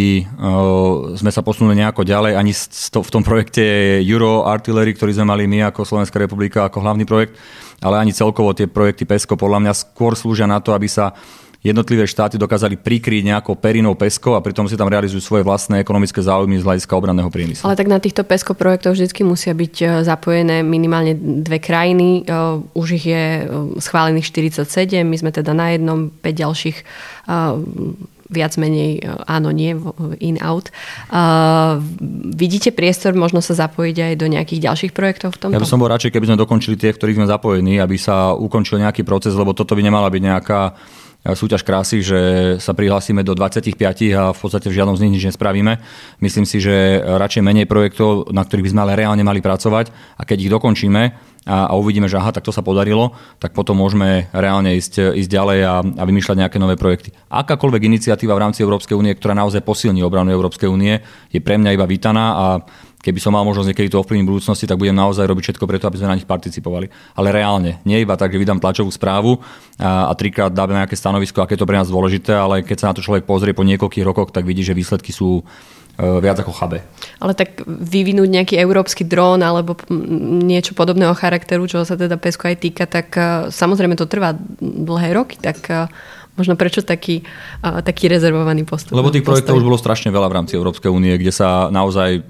sme 1.17 1.33
sa 1.33 1.41
posunuli 1.41 1.81
nejako 1.81 2.05
ďalej. 2.05 2.37
Ani 2.37 2.53
v 2.93 3.09
tom 3.09 3.25
projekte 3.25 3.65
Euro 4.05 4.45
Artillery, 4.45 4.93
ktorý 4.93 5.17
sme 5.17 5.33
mali 5.33 5.49
my 5.49 5.73
ako 5.73 5.81
Slovenská 5.81 6.21
republika, 6.21 6.69
ako 6.69 6.85
hlavný 6.85 7.09
projekt, 7.09 7.41
ale 7.81 7.97
ani 7.97 8.13
celkovo 8.13 8.53
tie 8.53 8.69
projekty 8.69 9.09
PESCO 9.09 9.41
podľa 9.41 9.65
mňa 9.65 9.73
skôr 9.73 10.13
slúžia 10.13 10.45
na 10.45 10.61
to, 10.61 10.77
aby 10.77 10.85
sa 10.85 11.17
jednotlivé 11.65 12.05
štáty 12.05 12.37
dokázali 12.37 12.77
prikryť 12.77 13.25
nejakou 13.25 13.57
perinou 13.57 13.97
PESCO 13.97 14.37
a 14.37 14.45
pritom 14.45 14.69
si 14.69 14.77
tam 14.77 14.85
realizujú 14.85 15.17
svoje 15.17 15.41
vlastné 15.41 15.81
ekonomické 15.81 16.21
záujmy 16.21 16.61
z 16.61 16.63
hľadiska 16.63 16.93
obranného 16.93 17.33
priemyslu. 17.33 17.65
Ale 17.65 17.73
tak 17.73 17.89
na 17.89 17.97
týchto 17.97 18.21
PESCO 18.21 18.53
projektoch 18.53 18.93
vždy 18.93 19.09
musia 19.25 19.57
byť 19.57 19.75
e, 19.81 19.85
zapojené 20.05 20.61
minimálne 20.61 21.17
dve 21.17 21.57
krajiny. 21.57 22.21
E, 22.21 22.23
už 22.77 22.87
ich 23.01 23.09
je 23.09 23.25
e, 23.41 23.43
schválených 23.81 24.29
47, 24.29 25.01
my 25.01 25.17
sme 25.17 25.33
teda 25.33 25.57
na 25.57 25.73
jednom, 25.73 26.13
5 26.21 26.21
ďalších 26.21 26.77
viac 28.25 28.57
menej 28.57 29.05
áno, 29.29 29.53
nie, 29.53 29.77
in, 30.17 30.41
out. 30.41 30.73
Uh, 31.13 31.77
vidíte 32.33 32.73
priestor 32.73 33.13
možno 33.13 33.37
sa 33.41 33.53
zapojiť 33.53 33.97
aj 34.01 34.13
do 34.17 34.27
nejakých 34.29 34.61
ďalších 34.65 34.91
projektov 34.97 35.37
v 35.37 35.45
tomto? 35.45 35.55
Ja 35.55 35.61
by 35.61 35.69
som 35.69 35.81
bol 35.81 35.93
radšej, 35.93 36.09
keby 36.09 36.33
sme 36.33 36.41
dokončili 36.41 36.73
tie, 36.73 36.89
ktorých 36.89 37.21
sme 37.21 37.29
zapojení, 37.29 37.77
aby 37.77 38.01
sa 38.01 38.33
ukončil 38.33 38.81
nejaký 38.81 39.05
proces, 39.05 39.37
lebo 39.37 39.53
toto 39.53 39.77
by 39.77 39.81
nemala 39.85 40.09
byť 40.09 40.21
nejaká 40.25 40.61
súťaž 41.33 41.65
krásy, 41.65 42.05
že 42.05 42.19
sa 42.61 42.77
prihlásime 42.77 43.25
do 43.25 43.33
25 43.33 43.73
a 44.13 44.29
v 44.29 44.37
podstate 44.37 44.69
v 44.69 44.77
žiadnom 44.77 44.93
z 44.93 45.09
nich 45.09 45.17
nič 45.17 45.33
nespravíme. 45.33 45.81
Myslím 46.21 46.45
si, 46.45 46.61
že 46.61 47.01
radšej 47.01 47.41
menej 47.41 47.65
projektov, 47.65 48.29
na 48.29 48.45
ktorých 48.45 48.69
by 48.69 48.71
sme 48.77 48.81
ale 48.85 48.93
reálne 48.93 49.25
mali 49.25 49.41
pracovať 49.41 49.89
a 49.89 50.21
keď 50.21 50.37
ich 50.45 50.53
dokončíme 50.53 51.01
a, 51.45 51.69
a 51.69 51.73
uvidíme, 51.77 52.05
že 52.05 52.17
aha, 52.17 52.33
tak 52.33 52.45
to 52.45 52.53
sa 52.53 52.61
podarilo, 52.61 53.13
tak 53.41 53.57
potom 53.57 53.77
môžeme 53.77 54.29
reálne 54.33 54.77
ísť, 54.77 55.17
ísť 55.17 55.29
ďalej 55.29 55.59
a, 55.65 55.75
a 55.81 56.03
vymýšľať 56.05 56.37
nejaké 56.45 56.57
nové 56.61 56.77
projekty. 56.77 57.13
Akákoľvek 57.29 57.85
iniciatíva 57.85 58.37
v 58.37 58.43
rámci 58.49 58.65
Európskej 58.65 58.97
únie, 58.97 59.13
ktorá 59.13 59.37
naozaj 59.37 59.61
posilní 59.65 60.01
obranu 60.01 60.33
Európskej 60.33 60.69
únie, 60.69 61.01
je 61.29 61.41
pre 61.41 61.57
mňa 61.61 61.73
iba 61.73 61.85
vítaná 61.85 62.25
a 62.33 62.45
keby 63.05 63.21
som 63.21 63.37
mal 63.37 63.45
možnosť 63.45 63.69
niekedy 63.69 63.93
to 63.93 64.01
ovplyvniť 64.01 64.25
v 64.25 64.31
budúcnosti, 64.33 64.65
tak 64.65 64.81
budem 64.81 64.97
naozaj 64.97 65.29
robiť 65.29 65.53
všetko 65.53 65.65
preto, 65.69 65.85
aby 65.85 66.01
sme 66.01 66.09
na 66.09 66.17
nich 66.17 66.25
participovali. 66.25 66.89
Ale 67.13 67.29
reálne, 67.29 67.77
nie 67.85 68.01
iba 68.01 68.17
tak, 68.17 68.33
že 68.33 68.41
vydám 68.41 68.57
tlačovú 68.57 68.89
správu 68.89 69.37
a, 69.77 70.09
a 70.09 70.13
trikrát 70.17 70.49
dáme 70.49 70.73
nejaké 70.73 70.97
stanovisko, 70.97 71.45
aké 71.45 71.53
je 71.53 71.61
to 71.61 71.69
pre 71.69 71.77
nás 71.77 71.93
dôležité, 71.93 72.33
ale 72.33 72.65
keď 72.65 72.77
sa 72.81 72.89
na 72.89 72.97
to 72.97 73.05
človek 73.05 73.29
pozrie 73.29 73.53
po 73.53 73.61
niekoľkých 73.61 74.01
rokoch, 74.01 74.33
tak 74.33 74.49
vidí, 74.49 74.65
že 74.65 74.73
výsledky 74.73 75.13
sú 75.13 75.39
e, 75.39 75.43
viac 76.01 76.41
ako 76.41 76.49
chabe. 76.57 76.81
Ale 77.21 77.37
tak 77.37 77.61
vyvinúť 77.69 78.29
nejaký 78.41 78.55
európsky 78.57 79.05
dron 79.05 79.45
alebo 79.45 79.77
niečo 80.41 80.73
podobného 80.73 81.13
charakteru, 81.13 81.69
čo 81.69 81.85
sa 81.85 81.93
teda 81.93 82.17
PESCO 82.17 82.49
aj 82.49 82.57
týka, 82.57 82.89
tak 82.89 83.13
e, 83.13 83.53
samozrejme 83.53 83.93
to 83.93 84.09
trvá 84.09 84.33
dlhé 84.57 85.13
roky, 85.13 85.37
tak 85.37 85.61
e, 85.69 85.85
možno 86.35 86.59
prečo 86.59 86.83
taký, 86.83 87.23
taký 87.63 88.11
rezervovaný 88.11 88.67
postup? 88.67 88.91
Lebo 88.91 89.07
tých 89.07 89.23
projektov 89.23 89.55
už 89.55 89.67
bolo 89.71 89.79
strašne 89.79 90.11
veľa 90.11 90.27
v 90.27 90.35
rámci 90.35 90.59
Európskej 90.59 90.91
únie, 90.91 91.15
kde 91.15 91.31
sa 91.31 91.71
naozaj 91.71 92.27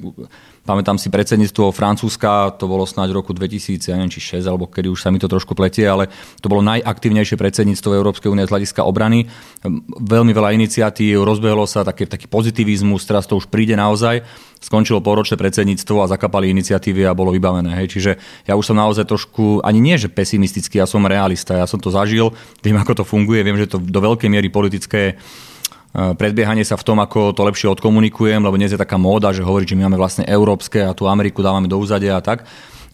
Pamätám 0.65 0.98
si 0.98 1.13
predsedníctvo 1.13 1.69
Francúzska, 1.69 2.50
to 2.57 2.65
bolo 2.65 2.89
snáď 2.89 3.13
v 3.13 3.17
roku 3.22 3.38
2000, 3.38 3.86
ja 3.86 4.01
neviem, 4.01 4.10
či 4.10 4.41
6, 4.41 4.50
alebo 4.50 4.65
kedy 4.65 4.89
už 4.89 4.98
sa 4.98 5.13
mi 5.13 5.22
to 5.22 5.29
trošku 5.29 5.53
pletie, 5.53 5.86
ale 5.86 6.10
to 6.41 6.50
bolo 6.50 6.65
najaktívnejšie 6.65 7.38
predsedníctvo 7.38 7.93
Európskej 7.93 8.34
únie 8.34 8.50
z 8.50 8.51
hľadiska 8.51 8.81
obrany. 8.81 9.29
Veľmi 10.01 10.34
veľa 10.34 10.57
iniciatív, 10.57 11.22
rozbehlo 11.22 11.69
sa 11.69 11.86
taký, 11.86 12.10
taký 12.10 12.25
pozitivizmus, 12.25 13.05
teraz 13.05 13.29
to 13.29 13.38
už 13.38 13.45
príde 13.45 13.77
naozaj. 13.77 14.25
Skončilo 14.57 15.05
poročné 15.05 15.38
predsedníctvo 15.38 16.01
a 16.01 16.10
zakapali 16.10 16.50
iniciatívy 16.50 17.05
a 17.05 17.13
bolo 17.13 17.29
vybavené. 17.29 17.86
Hej. 17.86 17.88
Čiže 17.93 18.12
ja 18.50 18.57
už 18.57 18.65
som 18.65 18.81
naozaj 18.81 19.05
trošku, 19.05 19.62
ani 19.62 19.77
nie 19.77 20.01
že 20.01 20.10
pesimistický, 20.10 20.81
ja 20.81 20.89
som 20.89 21.05
realista, 21.05 21.62
ja 21.62 21.69
som 21.69 21.77
to 21.77 21.93
zažil, 21.93 22.34
viem 22.65 22.81
ako 22.81 22.98
to 22.98 23.03
funguje, 23.05 23.45
viem, 23.45 23.62
že 23.62 23.69
to 23.69 23.77
do 23.77 24.01
veľkej 24.01 24.34
miery 24.34 24.50
politické 24.50 25.22
predbiehanie 25.95 26.67
sa 26.67 26.75
v 26.75 26.83
tom, 26.83 26.99
ako 26.99 27.31
to 27.31 27.47
lepšie 27.47 27.71
odkomunikujem, 27.71 28.43
lebo 28.43 28.59
dnes 28.59 28.75
je 28.75 28.79
taká 28.79 28.99
móda, 28.99 29.31
že 29.31 29.47
hovorí, 29.47 29.63
že 29.63 29.79
my 29.79 29.87
máme 29.87 29.95
vlastne 29.95 30.27
európske 30.27 30.83
a 30.83 30.91
tú 30.91 31.07
Ameriku 31.07 31.39
dávame 31.39 31.71
do 31.71 31.79
úzadia 31.79 32.19
a 32.19 32.21
tak. 32.21 32.43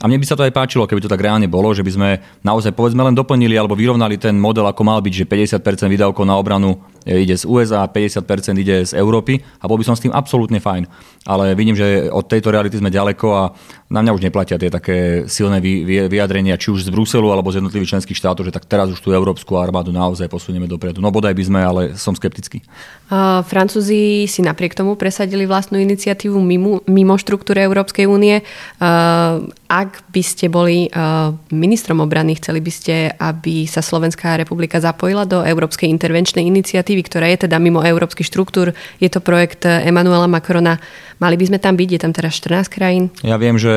A 0.01 0.09
mne 0.09 0.17
by 0.17 0.25
sa 0.25 0.33
to 0.33 0.41
aj 0.41 0.49
páčilo, 0.49 0.89
keby 0.89 0.97
to 0.97 1.13
tak 1.13 1.21
reálne 1.21 1.45
bolo, 1.45 1.69
že 1.77 1.85
by 1.85 1.91
sme 1.93 2.09
naozaj 2.41 2.73
povedzme 2.73 3.05
len 3.05 3.13
doplnili 3.13 3.53
alebo 3.53 3.77
vyrovnali 3.77 4.17
ten 4.17 4.33
model, 4.33 4.65
ako 4.65 4.81
mal 4.81 4.97
byť, 4.97 5.13
že 5.13 5.29
50% 5.29 5.93
výdavkov 5.93 6.25
na 6.25 6.41
obranu 6.41 6.81
ide 7.05 7.37
z 7.37 7.45
USA, 7.45 7.85
50% 7.85 8.25
ide 8.57 8.81
z 8.81 8.97
Európy 8.97 9.37
a 9.61 9.69
bol 9.69 9.77
by 9.77 9.85
som 9.85 9.93
s 9.93 10.01
tým 10.01 10.09
absolútne 10.09 10.57
fajn. 10.57 10.89
Ale 11.29 11.53
vidím, 11.53 11.77
že 11.77 12.09
od 12.09 12.25
tejto 12.25 12.49
reality 12.49 12.81
sme 12.81 12.89
ďaleko 12.89 13.27
a 13.29 13.43
na 13.91 13.99
mňa 13.99 14.15
už 14.15 14.23
neplatia 14.23 14.55
tie 14.55 14.71
také 14.71 15.27
silné 15.27 15.59
vyjadrenia, 16.07 16.55
či 16.55 16.71
už 16.71 16.87
z 16.87 16.89
Bruselu 16.89 17.27
alebo 17.27 17.51
z 17.51 17.59
jednotlivých 17.59 17.99
členských 17.99 18.15
štátov, 18.15 18.47
že 18.47 18.55
tak 18.55 18.63
teraz 18.63 18.87
už 18.87 19.03
tú 19.03 19.11
európsku 19.11 19.59
armádu 19.59 19.91
naozaj 19.91 20.31
posunieme 20.31 20.71
dopredu. 20.71 21.03
No 21.03 21.11
bodaj 21.11 21.35
by 21.35 21.43
sme, 21.43 21.59
ale 21.59 21.81
som 21.99 22.15
skeptický. 22.15 22.63
Uh, 23.11 23.43
Francúzi 23.43 24.25
si 24.31 24.39
napriek 24.39 24.71
tomu 24.71 24.95
presadili 24.95 25.43
vlastnú 25.43 25.75
iniciatívu 25.83 26.39
mimo, 26.39 26.79
mimo 26.87 27.19
štruktúry 27.19 27.67
Európskej 27.67 28.07
únie. 28.07 28.39
Uh, 28.79 29.43
ak 29.67 30.07
by 30.11 30.23
ste 30.23 30.47
boli 30.47 30.87
uh, 30.87 31.35
ministrom 31.51 31.99
obrany, 31.99 32.39
chceli 32.39 32.63
by 32.63 32.71
ste, 32.71 32.95
aby 33.11 33.67
sa 33.67 33.83
Slovenská 33.83 34.39
republika 34.39 34.79
zapojila 34.79 35.27
do 35.27 35.43
Európskej 35.43 35.91
intervenčnej 35.91 36.47
iniciatívy 36.47 36.61
iniciatívy, 36.61 37.01
ktorá 37.03 37.25
je 37.33 37.49
teda 37.49 37.57
mimo 37.57 37.81
európskych 37.81 38.25
štruktúr. 38.29 38.77
Je 39.01 39.09
to 39.09 39.19
projekt 39.19 39.65
Emanuela 39.65 40.29
Macrona. 40.29 40.77
Mali 41.17 41.37
by 41.37 41.53
sme 41.53 41.59
tam 41.61 41.77
byť, 41.77 41.89
je 41.89 41.99
tam 42.01 42.13
teraz 42.13 42.33
14 42.41 42.65
krajín. 42.69 43.03
Ja 43.21 43.37
viem, 43.37 43.57
že 43.57 43.69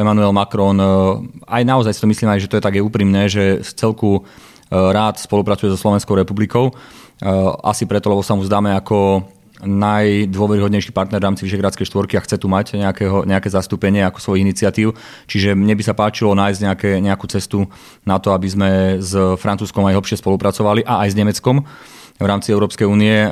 Emmanuel 0.00 0.32
Macron, 0.32 0.76
aj 1.46 1.62
naozaj 1.64 1.92
si 1.94 2.02
to 2.02 2.10
myslím 2.10 2.30
aj, 2.32 2.40
že 2.44 2.50
to 2.50 2.56
je 2.58 2.66
také 2.66 2.80
úprimné, 2.82 3.30
že 3.30 3.60
z 3.62 3.70
celku 3.74 4.26
rád 4.70 5.18
spolupracuje 5.22 5.70
so 5.70 5.78
Slovenskou 5.78 6.18
republikou. 6.18 6.74
Asi 7.62 7.86
preto, 7.86 8.10
lebo 8.10 8.20
sa 8.20 8.34
mu 8.34 8.42
zdáme 8.42 8.74
ako 8.74 9.24
najdôveryhodnejší 9.64 10.92
partner 10.92 11.16
v 11.16 11.26
rámci 11.32 11.48
Vyšegrádskej 11.48 11.88
štvorky 11.88 12.20
a 12.20 12.24
chce 12.24 12.36
tu 12.36 12.44
mať 12.44 12.76
nejakého, 12.76 13.24
nejaké 13.24 13.48
zastúpenie 13.48 14.04
ako 14.04 14.20
svojich 14.20 14.44
iniciatív. 14.44 14.92
Čiže 15.24 15.56
mne 15.56 15.72
by 15.72 15.82
sa 15.84 15.96
páčilo 15.96 16.36
nájsť 16.36 16.60
nejaké, 16.60 16.90
nejakú 17.00 17.24
cestu 17.32 17.64
na 18.04 18.20
to, 18.20 18.36
aby 18.36 18.48
sme 18.52 18.70
s 19.00 19.16
Francúzskom 19.16 19.88
aj 19.88 19.96
hlbšie 19.96 20.20
spolupracovali 20.20 20.84
a 20.84 21.08
aj 21.08 21.16
s 21.16 21.16
Nemeckom 21.16 21.64
v 22.16 22.26
rámci 22.28 22.52
Európskej 22.52 22.84
únie. 22.84 23.16
E, 23.16 23.28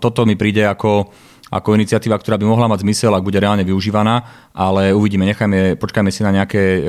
toto 0.00 0.24
mi 0.24 0.36
príde 0.36 0.64
ako 0.64 1.12
ako 1.46 1.78
iniciatíva, 1.78 2.18
ktorá 2.18 2.34
by 2.42 2.46
mohla 2.46 2.66
mať 2.66 2.82
zmysel, 2.82 3.14
ak 3.14 3.22
bude 3.22 3.38
reálne 3.38 3.62
využívaná, 3.62 4.50
ale 4.50 4.90
uvidíme, 4.90 5.22
nechajme, 5.30 5.78
počkajme 5.78 6.10
si 6.10 6.26
na 6.26 6.34
nejaké 6.34 6.58
e, 6.58 6.80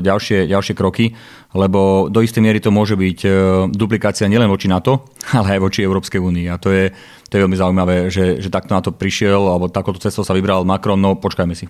ďalšie, 0.00 0.48
ďalšie 0.48 0.72
kroky, 0.72 1.12
lebo 1.52 2.08
do 2.08 2.24
istej 2.24 2.40
miery 2.40 2.56
to 2.56 2.72
môže 2.72 2.96
byť 2.96 3.18
e, 3.24 3.28
duplikácia 3.76 4.24
nielen 4.24 4.48
voči 4.48 4.72
NATO, 4.72 5.12
ale 5.36 5.60
aj 5.60 5.60
voči 5.60 5.84
Európskej 5.84 6.16
únii. 6.16 6.48
A 6.48 6.56
to 6.56 6.72
je, 6.72 6.88
to 7.28 7.32
je 7.36 7.42
veľmi 7.44 7.60
zaujímavé, 7.60 8.08
že, 8.08 8.40
že 8.40 8.48
takto 8.48 8.72
na 8.72 8.80
to 8.80 8.88
prišiel, 8.88 9.52
alebo 9.52 9.68
takouto 9.68 10.00
cestou 10.00 10.24
sa 10.24 10.32
vybral 10.32 10.64
Macron, 10.64 10.96
no 10.96 11.20
počkajme 11.20 11.52
si. 11.52 11.68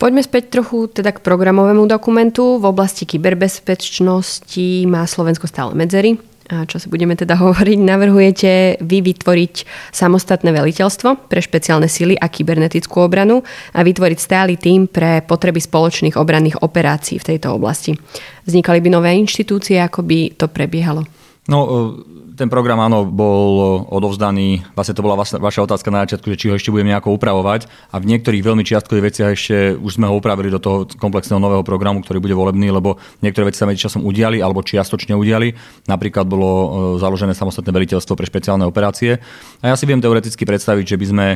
Poďme 0.00 0.24
späť 0.24 0.58
trochu 0.58 0.90
teda 0.90 1.14
k 1.14 1.22
programovému 1.22 1.86
dokumentu. 1.86 2.58
V 2.58 2.66
oblasti 2.66 3.06
kyberbezpečnosti 3.06 4.90
má 4.90 5.06
Slovensko 5.06 5.46
stále 5.46 5.78
medzery 5.78 6.18
čo 6.68 6.76
si 6.76 6.86
budeme 6.92 7.16
teda 7.16 7.34
hovoriť, 7.44 7.78
navrhujete 7.80 8.50
vy 8.84 8.98
vytvoriť 9.00 9.54
samostatné 9.90 10.52
veliteľstvo 10.52 11.28
pre 11.32 11.40
špeciálne 11.40 11.88
sily 11.88 12.14
a 12.20 12.28
kybernetickú 12.28 13.00
obranu 13.00 13.40
a 13.72 13.80
vytvoriť 13.80 14.18
stály 14.20 14.60
tým 14.60 14.86
pre 14.86 15.24
potreby 15.24 15.58
spoločných 15.58 16.20
obranných 16.20 16.60
operácií 16.60 17.16
v 17.18 17.28
tejto 17.34 17.56
oblasti. 17.56 17.96
Vznikali 18.44 18.84
by 18.84 18.88
nové 18.92 19.10
inštitúcie, 19.16 19.80
ako 19.80 20.04
by 20.04 20.36
to 20.36 20.46
prebiehalo? 20.52 21.02
No, 21.50 21.58
ten 22.32 22.48
program 22.48 22.80
áno, 22.80 23.04
bol 23.04 23.84
odovzdaný, 23.92 24.64
vlastne 24.72 24.96
to 24.96 25.04
bola 25.04 25.20
vaša 25.20 25.60
otázka 25.68 25.88
na 25.92 26.04
začiatku, 26.08 26.32
že 26.32 26.38
či 26.40 26.46
ho 26.48 26.56
ešte 26.56 26.72
budeme 26.72 26.92
nejako 26.92 27.14
upravovať 27.16 27.68
a 27.92 28.00
v 28.00 28.08
niektorých 28.08 28.42
veľmi 28.42 28.64
čiastkových 28.64 29.04
veciach 29.12 29.30
ešte 29.36 29.56
už 29.76 30.00
sme 30.00 30.08
ho 30.08 30.16
upravili 30.16 30.48
do 30.48 30.56
toho 30.56 30.88
komplexného 30.88 31.36
nového 31.36 31.60
programu, 31.60 32.00
ktorý 32.00 32.24
bude 32.24 32.32
volebný, 32.32 32.72
lebo 32.72 32.96
niektoré 33.20 33.52
veci 33.52 33.60
sa 33.60 33.68
medzičasom 33.68 34.02
udiali 34.02 34.40
alebo 34.40 34.64
čiastočne 34.64 35.12
udiali. 35.12 35.52
Napríklad 35.86 36.24
bolo 36.24 36.50
e, 36.50 36.66
založené 37.00 37.36
samostatné 37.36 37.68
veliteľstvo 37.68 38.16
pre 38.16 38.24
špeciálne 38.24 38.64
operácie. 38.64 39.20
A 39.60 39.72
ja 39.72 39.76
si 39.76 39.84
viem 39.84 40.00
teoreticky 40.00 40.48
predstaviť, 40.48 40.84
že 40.88 40.96
by 40.96 41.06
sme, 41.06 41.26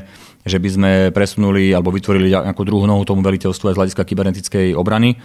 že 0.49 0.59
by 0.59 0.69
sme 0.73 0.91
presunuli 1.13 1.77
alebo 1.77 1.93
vytvorili 1.93 2.33
nejakú 2.33 2.65
druhú 2.65 2.89
nohu 2.89 3.05
tomu 3.05 3.21
veliteľstvu 3.21 3.71
aj 3.71 3.75
z 3.77 3.79
hľadiska 3.79 4.03
kybernetickej 4.03 4.67
obrany. 4.73 5.15
E, 5.15 5.17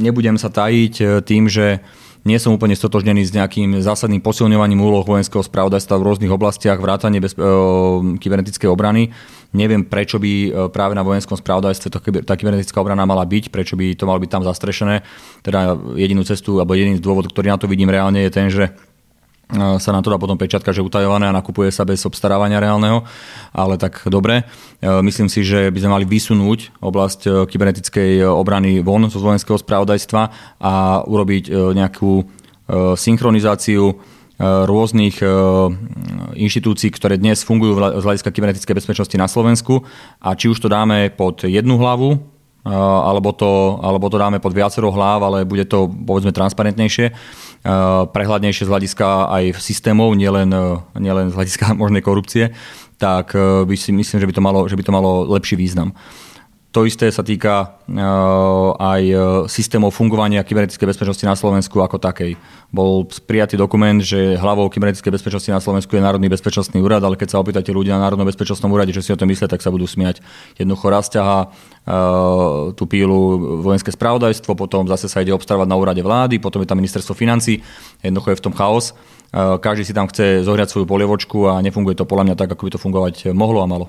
nebudem 0.00 0.40
sa 0.40 0.48
tajiť 0.48 0.94
e, 0.98 1.04
tým, 1.20 1.52
že 1.52 1.84
nie 2.22 2.38
som 2.38 2.54
úplne 2.54 2.78
stotožnený 2.78 3.26
s 3.26 3.34
nejakým 3.34 3.82
zásadným 3.82 4.22
posilňovaním 4.22 4.78
úloh 4.78 5.02
vojenského 5.02 5.42
spravodajstva 5.42 5.98
v 5.98 6.06
rôznych 6.06 6.30
oblastiach, 6.30 6.78
vrátane 6.78 7.18
bez, 7.18 7.34
e, 7.34 7.42
kybernetickej 8.18 8.70
obrany. 8.70 9.10
Neviem, 9.50 9.82
prečo 9.82 10.22
by 10.22 10.30
e, 10.30 10.48
práve 10.70 10.94
na 10.94 11.02
vojenskom 11.02 11.34
spravodajstve 11.34 11.90
tá 12.22 12.34
kybernetická 12.38 12.78
obrana 12.78 13.02
mala 13.02 13.26
byť, 13.26 13.50
prečo 13.50 13.74
by 13.74 13.98
to 13.98 14.06
malo 14.06 14.22
byť 14.22 14.30
tam 14.30 14.46
zastrešené. 14.46 15.02
Teda 15.42 15.74
jedinú 15.98 16.22
cestu, 16.22 16.62
alebo 16.62 16.78
jediný 16.78 17.02
dôvod, 17.02 17.26
ktorý 17.26 17.50
na 17.50 17.58
to 17.58 17.66
vidím 17.66 17.90
reálne, 17.90 18.22
je 18.22 18.30
ten, 18.30 18.46
že 18.46 18.70
sa 19.52 19.90
na 19.92 20.00
to 20.00 20.08
dá 20.08 20.16
potom 20.16 20.40
pečiatka, 20.40 20.72
že 20.72 20.80
utajované 20.80 21.28
a 21.28 21.36
nakupuje 21.36 21.68
sa 21.68 21.84
bez 21.84 22.00
obstarávania 22.08 22.56
reálneho, 22.56 23.04
ale 23.52 23.76
tak 23.76 24.00
dobre. 24.08 24.48
Myslím 24.80 25.28
si, 25.28 25.44
že 25.44 25.68
by 25.68 25.78
sme 25.78 25.94
mali 26.00 26.06
vysunúť 26.08 26.80
oblasť 26.80 27.46
kybernetickej 27.46 28.24
obrany 28.24 28.80
von 28.80 29.04
zo 29.12 29.20
vojenského 29.20 29.60
spravodajstva 29.60 30.22
a 30.56 31.04
urobiť 31.04 31.52
nejakú 31.76 32.24
synchronizáciu 32.96 34.00
rôznych 34.42 35.20
inštitúcií, 36.34 36.90
ktoré 36.90 37.20
dnes 37.20 37.44
fungujú 37.44 37.78
z 37.78 38.02
hľadiska 38.02 38.32
kybernetickej 38.32 38.74
bezpečnosti 38.74 39.16
na 39.20 39.28
Slovensku 39.28 39.84
a 40.18 40.34
či 40.34 40.48
už 40.48 40.58
to 40.58 40.72
dáme 40.72 41.12
pod 41.14 41.44
jednu 41.44 41.76
hlavu, 41.78 42.31
alebo 42.64 43.34
to, 43.34 43.82
alebo 43.82 44.06
to 44.06 44.22
dáme 44.22 44.38
pod 44.38 44.54
viacero 44.54 44.94
hlav, 44.94 45.18
ale 45.22 45.42
bude 45.42 45.66
to 45.66 45.90
povedzme 45.90 46.30
transparentnejšie, 46.30 47.10
prehľadnejšie 48.14 48.64
z 48.66 48.70
hľadiska 48.70 49.06
aj 49.34 49.44
systémov, 49.58 50.14
nielen, 50.14 50.54
nielen 50.94 51.30
z 51.30 51.36
hľadiska 51.38 51.74
možnej 51.82 52.02
korupcie, 52.06 52.54
tak 53.02 53.34
by 53.66 53.74
si 53.74 53.90
myslím, 53.90 54.22
že 54.22 54.28
by 54.30 54.34
to 54.34 54.42
malo, 54.42 54.60
že 54.70 54.78
by 54.78 54.84
to 54.86 54.94
malo 54.94 55.26
lepší 55.26 55.58
význam. 55.58 55.90
To 56.72 56.88
isté 56.88 57.12
sa 57.12 57.20
týka 57.20 57.84
eh, 57.84 58.00
aj 58.80 59.02
eh, 59.04 59.16
systémov 59.44 59.92
fungovania 59.92 60.40
kybernetickej 60.40 60.88
bezpečnosti 60.88 61.20
na 61.28 61.36
Slovensku 61.36 61.76
ako 61.84 62.00
takej. 62.00 62.40
Bol 62.72 63.04
prijatý 63.28 63.60
dokument, 63.60 64.00
že 64.00 64.40
hlavou 64.40 64.72
kybernetickej 64.72 65.12
bezpečnosti 65.12 65.52
na 65.52 65.60
Slovensku 65.60 65.92
je 65.92 66.00
Národný 66.00 66.32
bezpečnostný 66.32 66.80
úrad, 66.80 67.04
ale 67.04 67.20
keď 67.20 67.36
sa 67.36 67.44
opýtate 67.44 67.76
ľudia 67.76 68.00
na 68.00 68.08
Národnom 68.08 68.24
bezpečnostnom 68.24 68.72
úrade, 68.72 68.88
že 68.96 69.04
si 69.04 69.12
o 69.12 69.20
tom 69.20 69.28
myslia, 69.28 69.52
tak 69.52 69.60
sa 69.60 69.68
budú 69.68 69.84
smiať. 69.84 70.24
Jednoducho 70.56 70.86
raz 70.88 71.12
ťaha 71.12 71.38
eh, 71.44 71.52
tú 72.72 72.88
pílu 72.88 73.60
vojenské 73.60 73.92
spravodajstvo, 73.92 74.56
potom 74.56 74.88
zase 74.88 75.12
sa 75.12 75.20
ide 75.20 75.36
obstarávať 75.36 75.68
na 75.68 75.76
úrade 75.76 76.00
vlády, 76.00 76.40
potom 76.40 76.64
je 76.64 76.72
tam 76.72 76.80
ministerstvo 76.80 77.12
financí, 77.12 77.60
jednoducho 78.00 78.32
je 78.32 78.38
v 78.40 78.44
tom 78.48 78.56
chaos. 78.56 78.96
Každý 79.32 79.88
si 79.88 79.96
tam 79.96 80.12
chce 80.12 80.44
zohriať 80.44 80.68
svoju 80.68 80.84
polievočku 80.84 81.48
a 81.48 81.64
nefunguje 81.64 81.96
to 81.96 82.04
podľa 82.04 82.28
mňa 82.28 82.36
tak, 82.36 82.52
ako 82.52 82.68
by 82.68 82.70
to 82.76 82.80
fungovať 82.84 83.14
mohlo 83.32 83.64
a 83.64 83.68
malo. 83.68 83.88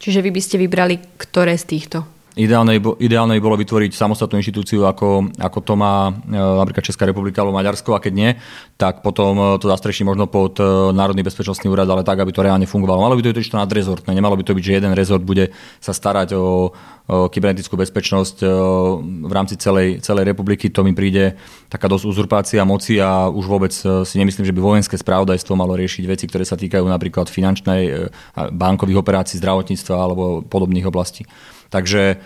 Čiže 0.00 0.24
vy 0.24 0.30
by 0.32 0.40
ste 0.40 0.56
vybrali 0.56 0.96
ktoré 1.20 1.52
z 1.60 1.64
týchto? 1.68 1.98
Ideálne, 2.38 2.78
ideálne 3.02 3.34
by 3.36 3.42
bolo 3.42 3.58
vytvoriť 3.58 3.90
samostatnú 3.90 4.38
inštitúciu, 4.38 4.86
ako, 4.86 5.34
ako 5.34 5.58
to 5.66 5.74
má 5.74 6.08
e, 6.08 6.38
napríklad 6.38 6.86
Česká 6.86 7.02
republika 7.02 7.42
alebo 7.42 7.58
Maďarsko, 7.58 7.90
a 7.92 7.98
keď 7.98 8.12
nie, 8.14 8.30
tak 8.78 9.02
potom 9.02 9.34
e, 9.34 9.44
to 9.58 9.66
zastreší 9.66 10.06
možno 10.06 10.30
pod 10.30 10.54
e, 10.62 10.94
Národný 10.94 11.26
bezpečnostný 11.26 11.66
úrad, 11.66 11.90
ale 11.90 12.06
tak, 12.06 12.22
aby 12.22 12.30
to 12.30 12.46
reálne 12.46 12.70
fungovalo. 12.70 13.02
Malo 13.02 13.18
by 13.18 13.22
to 13.26 13.34
byť 13.34 13.50
to 13.50 13.58
nadrezortné, 13.58 14.10
nemalo 14.14 14.38
by 14.38 14.46
to 14.46 14.54
byť, 14.54 14.62
že 14.62 14.76
jeden 14.78 14.94
rezort 14.94 15.26
bude 15.26 15.50
sa 15.82 15.90
starať 15.90 16.38
o 16.38 16.70
kybernetickú 17.10 17.74
bezpečnosť 17.74 18.46
v 19.02 19.32
rámci 19.34 19.58
celej, 19.58 19.98
celej 19.98 20.30
republiky. 20.30 20.70
To 20.70 20.86
mi 20.86 20.94
príde 20.94 21.34
taká 21.66 21.90
dosť 21.90 22.06
uzurpácia 22.06 22.62
moci 22.62 23.02
a 23.02 23.26
už 23.26 23.44
vôbec 23.50 23.74
si 23.74 24.14
nemyslím, 24.14 24.46
že 24.46 24.54
by 24.54 24.60
vojenské 24.62 24.94
spravodajstvo 24.94 25.58
malo 25.58 25.74
riešiť 25.74 26.04
veci, 26.06 26.30
ktoré 26.30 26.46
sa 26.46 26.54
týkajú 26.54 26.86
napríklad 26.86 27.26
finančnej, 27.26 28.12
bankových 28.54 29.02
operácií, 29.02 29.42
zdravotníctva 29.42 29.96
alebo 29.98 30.46
podobných 30.46 30.86
oblastí. 30.86 31.26
Takže 31.70 32.18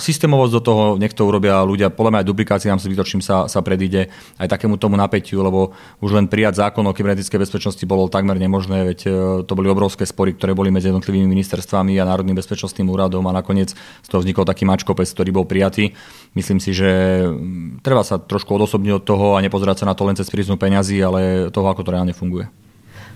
systémovosť 0.00 0.52
do 0.56 0.62
toho 0.64 0.82
nech 0.96 1.12
to 1.12 1.28
urobia 1.28 1.60
ľudia. 1.60 1.92
Podľa 1.92 2.10
mňa 2.10 2.20
aj 2.24 2.28
duplikáciám 2.32 2.78
zbytočným 2.80 3.20
sa, 3.20 3.44
sa 3.44 3.60
predíde 3.60 4.08
aj 4.40 4.48
takému 4.48 4.80
tomu 4.80 4.96
napätiu, 4.96 5.44
lebo 5.44 5.76
už 6.00 6.16
len 6.16 6.26
prijať 6.32 6.64
zákon 6.64 6.80
o 6.88 6.96
kybernetickej 6.96 7.44
bezpečnosti 7.44 7.84
bolo 7.84 8.08
takmer 8.08 8.40
nemožné, 8.40 8.88
veď 8.88 9.00
uh, 9.04 9.12
to 9.44 9.52
boli 9.52 9.68
obrovské 9.68 10.08
spory, 10.08 10.32
ktoré 10.32 10.56
boli 10.56 10.72
medzi 10.72 10.88
jednotlivými 10.88 11.28
ministerstvami 11.28 12.00
a 12.00 12.08
Národným 12.08 12.40
bezpečnostným 12.40 12.88
úradom 12.88 13.20
a 13.28 13.36
nakoniec 13.36 13.76
z 13.76 14.08
toho 14.08 14.24
vznikol 14.24 14.48
taký 14.48 14.64
mačkopec, 14.64 15.06
ktorý 15.12 15.30
bol 15.30 15.44
prijatý. 15.44 15.92
Myslím 16.32 16.56
si, 16.56 16.72
že 16.72 17.22
mm, 17.28 17.84
treba 17.84 18.00
sa 18.00 18.16
trošku 18.16 18.56
odosobniť 18.56 18.92
od 18.96 19.04
toho 19.04 19.26
a 19.36 19.44
nepozerať 19.44 19.84
sa 19.84 19.88
na 19.92 19.94
to 19.94 20.08
len 20.08 20.16
cez 20.16 20.32
príznu 20.32 20.56
peňazí, 20.56 20.96
ale 21.04 21.52
toho, 21.52 21.68
ako 21.68 21.84
to 21.84 21.92
reálne 21.92 22.16
funguje. 22.16 22.69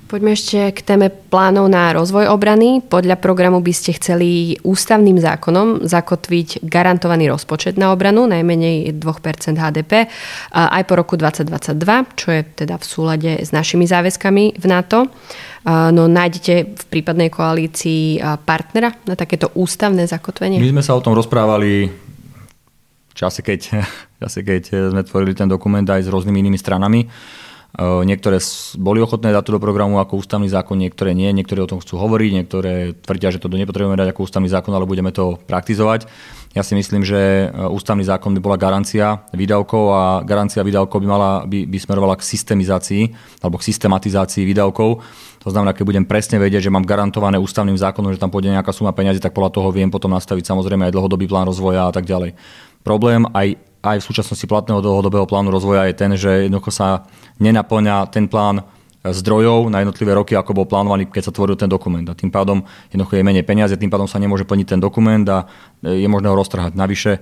Poďme 0.04 0.36
ešte 0.36 0.68
k 0.76 0.84
téme 0.84 1.08
plánov 1.08 1.64
na 1.72 1.88
rozvoj 1.96 2.28
obrany. 2.28 2.84
Podľa 2.84 3.16
programu 3.16 3.64
by 3.64 3.72
ste 3.72 3.96
chceli 3.96 4.52
ústavným 4.60 5.16
zákonom 5.16 5.88
zakotviť 5.88 6.60
garantovaný 6.60 7.32
rozpočet 7.32 7.80
na 7.80 7.88
obranu, 7.88 8.28
najmenej 8.28 8.92
2% 9.00 9.56
HDP, 9.56 10.12
aj 10.52 10.82
po 10.84 10.94
roku 11.00 11.16
2022, 11.16 12.20
čo 12.20 12.28
je 12.36 12.40
teda 12.44 12.76
v 12.76 12.84
súlade 12.84 13.32
s 13.40 13.48
našimi 13.48 13.88
záväzkami 13.88 14.60
v 14.60 14.64
NATO. 14.68 15.08
No 15.64 16.04
nájdete 16.04 16.76
v 16.76 16.84
prípadnej 16.92 17.32
koalícii 17.32 18.20
partnera 18.44 18.92
na 19.08 19.16
takéto 19.16 19.56
ústavné 19.56 20.04
zakotvenie? 20.04 20.60
My 20.60 20.78
sme 20.78 20.84
sa 20.84 20.92
o 20.92 21.00
tom 21.00 21.16
rozprávali 21.16 21.88
v 23.08 23.14
čase, 23.16 23.40
keď, 23.40 23.80
čase, 24.20 24.44
keď 24.44 24.92
sme 24.92 25.00
tvorili 25.00 25.32
ten 25.32 25.48
dokument 25.48 25.88
aj 25.88 26.04
s 26.04 26.12
rôznymi 26.12 26.44
inými 26.44 26.60
stranami. 26.60 27.08
Niektoré 27.74 28.38
boli 28.78 29.02
ochotné 29.02 29.34
dať 29.34 29.50
to 29.50 29.54
do 29.58 29.60
programu 29.62 29.98
ako 29.98 30.22
ústavný 30.22 30.46
zákon, 30.46 30.78
niektoré 30.78 31.10
nie, 31.10 31.26
niektoré 31.34 31.58
o 31.58 31.66
tom 31.66 31.82
chcú 31.82 31.98
hovoriť, 31.98 32.30
niektoré 32.30 32.94
tvrdia, 32.94 33.34
že 33.34 33.42
to 33.42 33.50
nepotrebujeme 33.50 33.98
dať 33.98 34.14
ako 34.14 34.30
ústavný 34.30 34.46
zákon, 34.46 34.70
ale 34.70 34.86
budeme 34.86 35.10
to 35.10 35.42
praktizovať. 35.50 36.06
Ja 36.54 36.62
si 36.62 36.78
myslím, 36.78 37.02
že 37.02 37.50
ústavný 37.50 38.06
zákon 38.06 38.30
by 38.30 38.38
bola 38.38 38.54
garancia 38.54 39.26
výdavkov 39.34 39.84
a 39.90 40.02
garancia 40.22 40.62
výdavkov 40.62 41.02
by, 41.02 41.08
mala, 41.10 41.30
by, 41.50 41.66
by 41.66 41.78
smerovala 41.82 42.14
k 42.14 42.22
systemizácii 42.22 43.02
alebo 43.42 43.58
k 43.58 43.66
systematizácii 43.66 44.46
výdavkov. 44.46 45.02
To 45.42 45.48
znamená, 45.50 45.74
keď 45.74 45.82
budem 45.82 46.06
presne 46.06 46.38
vedieť, 46.38 46.70
že 46.70 46.70
mám 46.70 46.86
garantované 46.86 47.42
ústavným 47.42 47.74
zákonom, 47.74 48.14
že 48.14 48.22
tam 48.22 48.30
pôjde 48.30 48.54
nejaká 48.54 48.70
suma 48.70 48.94
peniazy, 48.94 49.18
tak 49.18 49.34
podľa 49.34 49.50
toho 49.50 49.74
viem 49.74 49.90
potom 49.90 50.14
nastaviť 50.14 50.46
samozrejme 50.46 50.86
aj 50.86 50.94
dlhodobý 50.94 51.26
plán 51.26 51.50
rozvoja 51.50 51.90
a 51.90 51.92
tak 51.92 52.06
ďalej. 52.06 52.38
Problém 52.86 53.26
aj 53.34 53.58
aj 53.84 54.00
v 54.00 54.08
súčasnosti 54.08 54.48
platného 54.48 54.80
dlhodobého 54.80 55.28
plánu 55.28 55.52
rozvoja 55.52 55.84
je 55.84 55.94
ten, 55.94 56.16
že 56.16 56.48
jednoducho 56.48 56.72
sa 56.72 57.04
nenaplňa 57.36 58.08
ten 58.08 58.24
plán 58.24 58.64
zdrojov 59.04 59.68
na 59.68 59.84
jednotlivé 59.84 60.16
roky, 60.16 60.32
ako 60.32 60.56
bol 60.56 60.64
plánovaný, 60.64 61.12
keď 61.12 61.28
sa 61.28 61.34
tvoril 61.36 61.60
ten 61.60 61.68
dokument. 61.68 62.08
A 62.08 62.16
tým 62.16 62.32
pádom 62.32 62.64
jednoducho 62.88 63.20
je 63.20 63.26
menej 63.28 63.44
peniazy, 63.44 63.76
tým 63.76 63.92
pádom 63.92 64.08
sa 64.08 64.16
nemôže 64.16 64.48
plniť 64.48 64.66
ten 64.72 64.80
dokument 64.80 65.28
a 65.28 65.44
je 65.84 66.08
možné 66.08 66.32
ho 66.32 66.36
roztrhať. 66.40 66.72
Navyše 66.72 67.12
e, 67.12 67.20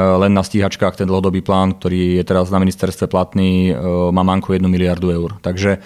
len 0.00 0.32
na 0.32 0.40
stíhačkách 0.40 0.96
ten 0.96 1.04
dlhodobý 1.04 1.44
plán, 1.44 1.76
ktorý 1.76 2.16
je 2.16 2.24
teraz 2.24 2.48
na 2.48 2.56
ministerstve 2.56 3.12
platný, 3.12 3.68
e, 3.68 3.72
má 4.08 4.24
manko 4.24 4.56
1 4.56 4.64
miliardu 4.64 5.12
eur. 5.12 5.36
Takže 5.44 5.84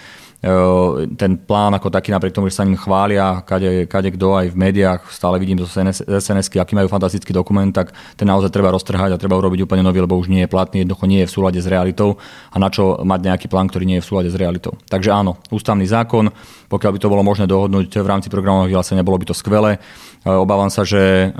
ten 1.17 1.41
plán 1.41 1.73
ako 1.73 1.89
taký, 1.89 2.13
napriek 2.13 2.37
tomu, 2.37 2.53
že 2.53 2.61
sa 2.61 2.69
ním 2.69 2.77
chvália, 2.77 3.41
kade, 3.41 3.89
kade 3.89 4.13
kto 4.13 4.37
aj 4.37 4.53
v 4.53 4.59
médiách, 4.61 5.01
stále 5.09 5.41
vidím 5.41 5.57
zo 5.57 5.65
sns 5.65 6.53
aký 6.53 6.77
majú 6.77 6.85
fantastický 6.85 7.33
dokument, 7.33 7.73
tak 7.73 7.97
ten 8.13 8.29
naozaj 8.29 8.53
treba 8.53 8.69
roztrhať 8.69 9.09
a 9.09 9.17
treba 9.17 9.41
urobiť 9.41 9.65
úplne 9.65 9.81
nový, 9.81 10.05
lebo 10.05 10.13
už 10.13 10.29
nie 10.29 10.45
je 10.45 10.49
platný, 10.53 10.85
jednoducho 10.85 11.09
nie 11.09 11.25
je 11.25 11.29
v 11.29 11.33
súlade 11.33 11.57
s 11.57 11.65
realitou 11.65 12.21
a 12.53 12.61
na 12.61 12.69
čo 12.69 13.01
mať 13.01 13.19
nejaký 13.25 13.47
plán, 13.49 13.65
ktorý 13.73 13.89
nie 13.89 13.97
je 13.97 14.05
v 14.05 14.09
súlade 14.13 14.29
s 14.29 14.37
realitou. 14.37 14.77
Takže 14.85 15.09
áno, 15.09 15.41
ústavný 15.49 15.89
zákon, 15.89 16.29
pokiaľ 16.69 16.91
by 16.93 16.99
to 17.01 17.09
bolo 17.09 17.25
možné 17.25 17.49
dohodnúť 17.49 17.89
v 17.89 18.05
rámci 18.05 18.29
programového 18.29 18.69
vyhlásenia, 18.69 19.01
bolo 19.01 19.17
by 19.17 19.25
to 19.25 19.33
skvelé. 19.33 19.81
Obávam 20.25 20.69
sa, 20.69 20.85
že 20.85 21.33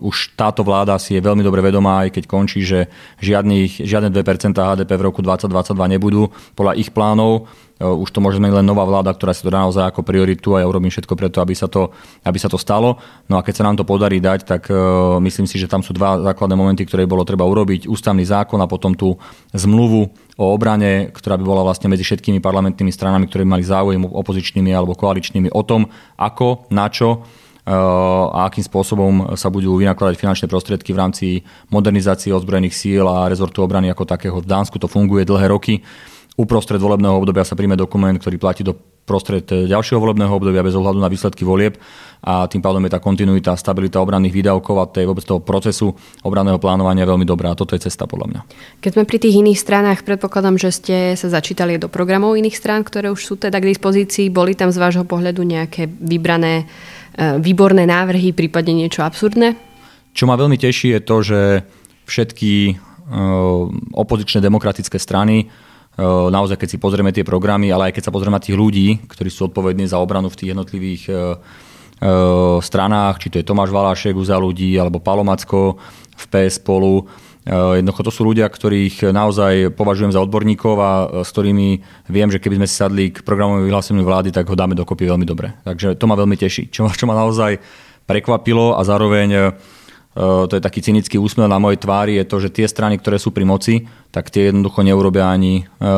už 0.00 0.36
táto 0.36 0.64
vláda 0.64 0.96
si 0.96 1.16
je 1.16 1.24
veľmi 1.24 1.40
dobre 1.44 1.64
vedomá, 1.64 2.04
aj 2.04 2.16
keď 2.16 2.24
končí, 2.28 2.60
že 2.60 2.88
žiadnych, 3.20 3.84
žiadne 3.84 4.08
2% 4.08 4.56
HDP 4.56 4.90
v 5.00 5.04
roku 5.08 5.20
2022 5.24 5.96
nebudú 5.96 6.28
podľa 6.56 6.76
ich 6.76 6.92
plánov 6.92 7.48
už 7.82 8.08
to 8.14 8.22
môže 8.22 8.38
zmeniť 8.38 8.62
len 8.62 8.66
nová 8.66 8.86
vláda, 8.86 9.10
ktorá 9.10 9.34
si 9.34 9.42
to 9.42 9.50
dá 9.50 9.66
naozaj 9.66 9.90
ako 9.90 10.06
prioritu 10.06 10.54
a 10.54 10.62
ja 10.62 10.70
urobím 10.70 10.94
všetko 10.94 11.18
preto, 11.18 11.42
aby 11.42 11.58
sa 11.58 11.66
to, 11.66 11.90
aby 12.22 12.38
sa 12.38 12.46
to 12.46 12.54
stalo. 12.54 13.02
No 13.26 13.36
a 13.36 13.42
keď 13.42 13.58
sa 13.58 13.66
nám 13.66 13.74
to 13.74 13.84
podarí 13.84 14.22
dať, 14.22 14.46
tak 14.46 14.70
uh, 14.70 15.18
myslím 15.18 15.50
si, 15.50 15.58
že 15.58 15.66
tam 15.66 15.82
sú 15.82 15.90
dva 15.90 16.22
základné 16.22 16.54
momenty, 16.54 16.86
ktoré 16.86 17.10
bolo 17.10 17.26
treba 17.26 17.42
urobiť. 17.42 17.90
Ústavný 17.90 18.22
zákon 18.22 18.62
a 18.62 18.70
potom 18.70 18.94
tú 18.94 19.18
zmluvu 19.50 20.14
o 20.38 20.44
obrane, 20.54 21.10
ktorá 21.10 21.34
by 21.36 21.44
bola 21.44 21.66
vlastne 21.66 21.90
medzi 21.90 22.06
všetkými 22.06 22.38
parlamentnými 22.38 22.94
stranami, 22.94 23.26
ktoré 23.26 23.42
by 23.42 23.50
mali 23.58 23.64
záujem 23.66 24.06
opozičnými 24.06 24.70
alebo 24.70 24.94
koaličnými 24.94 25.50
o 25.50 25.62
tom, 25.66 25.90
ako, 26.16 26.70
na 26.70 26.86
čo 26.86 27.26
a 27.62 28.50
akým 28.50 28.66
spôsobom 28.66 29.38
sa 29.38 29.46
budú 29.46 29.78
vynakladať 29.78 30.18
finančné 30.18 30.46
prostriedky 30.50 30.90
v 30.90 30.98
rámci 30.98 31.26
modernizácie 31.70 32.34
ozbrojených 32.34 32.74
síl 32.74 33.06
a 33.06 33.30
rezortu 33.30 33.62
obrany 33.62 33.86
ako 33.86 34.02
takého. 34.02 34.42
V 34.42 34.50
Dánsku 34.50 34.82
to 34.82 34.90
funguje 34.90 35.22
dlhé 35.22 35.46
roky 35.46 35.78
uprostred 36.36 36.80
volebného 36.80 37.12
obdobia 37.12 37.44
sa 37.44 37.56
príjme 37.58 37.76
dokument, 37.76 38.16
ktorý 38.16 38.40
platí 38.40 38.64
do 38.64 38.72
prostred 39.02 39.44
ďalšieho 39.44 39.98
volebného 39.98 40.30
obdobia 40.30 40.62
bez 40.62 40.78
ohľadu 40.78 41.02
na 41.02 41.10
výsledky 41.10 41.42
volieb 41.42 41.74
a 42.22 42.46
tým 42.46 42.62
pádom 42.62 42.78
je 42.86 42.90
tá 42.94 43.02
kontinuita, 43.02 43.58
stabilita 43.58 43.98
obranných 43.98 44.30
výdavkov 44.30 44.76
a 44.78 44.86
tej, 44.86 45.10
vôbec 45.10 45.26
toho 45.26 45.42
procesu 45.42 45.90
obranného 46.22 46.62
plánovania 46.62 47.02
veľmi 47.02 47.26
dobrá. 47.26 47.50
A 47.50 47.58
toto 47.58 47.74
je 47.74 47.82
cesta 47.82 48.06
podľa 48.06 48.30
mňa. 48.30 48.40
Keď 48.78 48.90
sme 48.94 49.04
pri 49.04 49.18
tých 49.18 49.42
iných 49.42 49.58
stranách, 49.58 50.06
predpokladám, 50.06 50.54
že 50.54 50.70
ste 50.70 50.96
sa 51.18 51.28
začítali 51.34 51.82
do 51.82 51.90
programov 51.90 52.38
iných 52.38 52.54
strán, 52.54 52.86
ktoré 52.86 53.10
už 53.10 53.26
sú 53.26 53.34
teda 53.34 53.58
k 53.58 53.74
dispozícii. 53.74 54.30
Boli 54.30 54.54
tam 54.54 54.70
z 54.70 54.78
vášho 54.78 55.02
pohľadu 55.02 55.42
nejaké 55.42 55.90
vybrané, 55.90 56.70
e, 57.18 57.42
výborné 57.42 57.82
návrhy, 57.90 58.30
prípadne 58.30 58.86
niečo 58.86 59.02
absurdné? 59.02 59.58
Čo 60.14 60.30
ma 60.30 60.38
veľmi 60.38 60.54
teší 60.62 60.94
je 60.94 61.00
to, 61.02 61.16
že 61.26 61.40
všetky 62.06 62.52
e, 62.70 62.74
opozičné 63.98 64.38
demokratické 64.38 64.94
strany 65.02 65.50
naozaj, 66.00 66.56
keď 66.56 66.68
si 66.72 66.78
pozrieme 66.80 67.12
tie 67.12 67.26
programy, 67.26 67.68
ale 67.68 67.90
aj 67.90 68.00
keď 68.00 68.02
sa 68.08 68.14
pozrieme 68.14 68.38
na 68.38 68.44
tých 68.44 68.56
ľudí, 68.56 69.04
ktorí 69.08 69.28
sú 69.28 69.52
odpovední 69.52 69.84
za 69.88 70.00
obranu 70.00 70.32
v 70.32 70.38
tých 70.38 70.50
jednotlivých 70.56 71.04
stranách, 72.64 73.14
či 73.22 73.28
to 73.30 73.38
je 73.38 73.46
Tomáš 73.46 73.70
Valášek 73.70 74.16
za 74.24 74.40
ľudí, 74.40 74.74
alebo 74.74 74.98
Palomacko 75.04 75.78
v 76.16 76.24
PS 76.32 76.58
spolu, 76.58 77.06
Jednoducho 77.42 78.06
to 78.06 78.14
sú 78.14 78.22
ľudia, 78.22 78.46
ktorých 78.46 79.10
naozaj 79.10 79.74
považujem 79.74 80.14
za 80.14 80.22
odborníkov 80.22 80.74
a 80.78 80.90
s 81.26 81.34
ktorými 81.34 81.82
viem, 82.06 82.30
že 82.30 82.38
keby 82.38 82.62
sme 82.62 82.70
si 82.70 82.78
sadli 82.78 83.10
k 83.10 83.26
programovému 83.26 83.66
vyhláseniu 83.66 84.06
vlády, 84.06 84.30
tak 84.30 84.46
ho 84.46 84.54
dáme 84.54 84.78
dokopy 84.78 85.10
veľmi 85.10 85.26
dobre. 85.26 85.50
Takže 85.66 85.98
to 85.98 86.06
ma 86.06 86.14
veľmi 86.14 86.38
teší. 86.38 86.70
Čo, 86.70 86.86
čo 86.94 87.04
ma 87.10 87.18
naozaj 87.18 87.58
prekvapilo 88.06 88.78
a 88.78 88.86
zároveň 88.86 89.58
to 90.12 90.52
je 90.52 90.60
taký 90.60 90.84
cynický 90.84 91.16
úsmev 91.16 91.48
na 91.48 91.56
mojej 91.56 91.80
tvári, 91.80 92.20
je 92.20 92.28
to, 92.28 92.36
že 92.36 92.52
tie 92.52 92.66
strany, 92.68 93.00
ktoré 93.00 93.16
sú 93.16 93.32
pri 93.32 93.48
moci, 93.48 93.88
tak 94.12 94.28
tie 94.28 94.52
jednoducho 94.52 94.84
neurobia 94.84 95.32
ani 95.32 95.64
eh, 95.64 95.88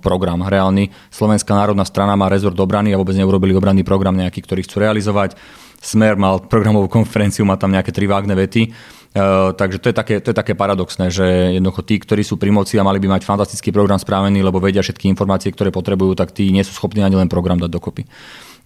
program 0.00 0.48
reálny. 0.48 0.88
Slovenská 1.12 1.52
národná 1.52 1.84
strana 1.84 2.16
má 2.16 2.32
rezort 2.32 2.56
obrany 2.56 2.96
a 2.96 3.00
vôbec 3.00 3.12
neurobili 3.12 3.52
obranný 3.52 3.84
program 3.84 4.16
nejaký, 4.16 4.40
ktorý 4.48 4.64
chcú 4.64 4.80
realizovať. 4.80 5.36
Smer 5.76 6.16
mal 6.16 6.40
programovú 6.40 6.88
konferenciu, 6.98 7.44
má 7.44 7.60
tam 7.60 7.76
nejaké 7.76 7.92
tri 7.92 8.08
vágne 8.08 8.32
vety. 8.32 8.72
Uh, 9.10 9.50
takže 9.58 9.82
to 9.82 9.90
je, 9.90 9.94
také, 9.98 10.14
to 10.22 10.30
je 10.30 10.38
také 10.38 10.54
paradoxné, 10.54 11.10
že 11.10 11.58
jednoducho 11.58 11.82
tí, 11.82 11.98
ktorí 11.98 12.22
sú 12.22 12.38
pri 12.38 12.54
moci 12.54 12.78
a 12.78 12.86
mali 12.86 13.02
by 13.02 13.18
mať 13.18 13.26
fantastický 13.26 13.74
program 13.74 13.98
správený, 13.98 14.38
lebo 14.38 14.62
vedia 14.62 14.86
všetky 14.86 15.10
informácie, 15.10 15.50
ktoré 15.50 15.74
potrebujú, 15.74 16.14
tak 16.14 16.30
tí 16.30 16.54
nie 16.54 16.62
sú 16.62 16.78
schopní 16.78 17.02
ani 17.02 17.18
len 17.18 17.26
program 17.26 17.58
dať 17.58 17.74
dokopy 17.74 18.06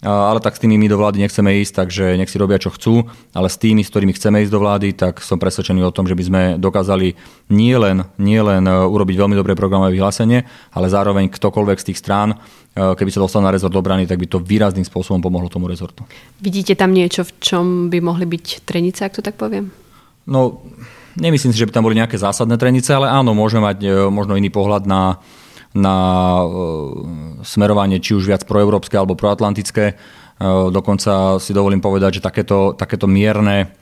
ale 0.05 0.39
tak 0.39 0.55
s 0.55 0.61
tými 0.61 0.77
my 0.77 0.85
do 0.85 1.01
vlády 1.01 1.17
nechceme 1.25 1.57
ísť, 1.65 1.73
takže 1.81 2.05
nech 2.13 2.29
si 2.29 2.37
robia 2.37 2.61
čo 2.61 2.69
chcú, 2.69 3.09
ale 3.33 3.49
s 3.49 3.57
tými, 3.57 3.81
s 3.81 3.89
ktorými 3.89 4.13
chceme 4.13 4.45
ísť 4.45 4.53
do 4.53 4.61
vlády, 4.61 4.93
tak 4.93 5.17
som 5.25 5.41
presvedčený 5.41 5.81
o 5.81 5.89
tom, 5.89 6.05
že 6.05 6.13
by 6.13 6.23
sme 6.23 6.41
dokázali 6.61 7.17
nielen 7.49 8.05
nie 8.21 8.37
len 8.37 8.69
e, 8.69 8.73
urobiť 8.85 9.15
veľmi 9.17 9.33
dobré 9.33 9.57
programové 9.57 9.97
vyhlásenie, 9.97 10.45
ale 10.77 10.87
zároveň 10.93 11.25
ktokoľvek 11.33 11.77
z 11.81 11.87
tých 11.89 11.99
strán, 11.99 12.29
e, 12.33 12.37
keby 12.77 13.09
sa 13.09 13.23
dostal 13.25 13.41
na 13.41 13.49
rezort 13.49 13.73
obrany, 13.73 14.05
tak 14.05 14.21
by 14.21 14.29
to 14.29 14.37
výrazným 14.37 14.85
spôsobom 14.85 15.25
pomohlo 15.25 15.49
tomu 15.49 15.65
rezortu. 15.65 16.05
Vidíte 16.37 16.77
tam 16.77 16.93
niečo, 16.93 17.25
v 17.25 17.31
čom 17.41 17.65
by 17.89 17.97
mohli 17.97 18.29
byť 18.29 18.61
trenice, 18.61 19.01
ak 19.09 19.17
to 19.17 19.21
tak 19.25 19.41
poviem? 19.41 19.73
No, 20.29 20.61
nemyslím 21.17 21.53
si, 21.53 21.57
že 21.57 21.65
by 21.65 21.73
tam 21.73 21.85
boli 21.85 21.97
nejaké 21.97 22.17
zásadné 22.17 22.57
trenice, 22.61 22.93
ale 22.93 23.09
áno, 23.09 23.33
môžeme 23.33 23.65
mať 23.65 23.77
e, 23.81 23.89
možno 24.09 24.37
iný 24.37 24.53
pohľad 24.53 24.85
na, 24.85 25.17
na 25.75 25.97
e, 26.41 26.47
smerovanie 27.43 27.99
či 27.99 28.15
už 28.15 28.31
viac 28.31 28.47
proeurópske 28.47 28.95
alebo 28.95 29.19
proatlantické. 29.19 29.85
E, 29.91 29.95
dokonca 30.71 31.37
si 31.43 31.51
dovolím 31.51 31.83
povedať, 31.83 32.19
že 32.19 32.25
takéto, 32.25 32.71
takéto 32.79 33.11
mierne 33.11 33.75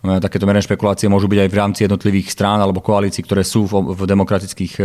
e, 0.00 0.16
takéto 0.16 0.48
mierne 0.48 0.64
špekulácie 0.64 1.12
môžu 1.12 1.28
byť 1.28 1.40
aj 1.44 1.50
v 1.52 1.58
rámci 1.60 1.80
jednotlivých 1.84 2.32
strán 2.32 2.64
alebo 2.64 2.80
koalícií, 2.80 3.20
ktoré 3.20 3.44
sú 3.44 3.68
v, 3.68 3.92
v 3.92 4.00
demokratických 4.08 4.80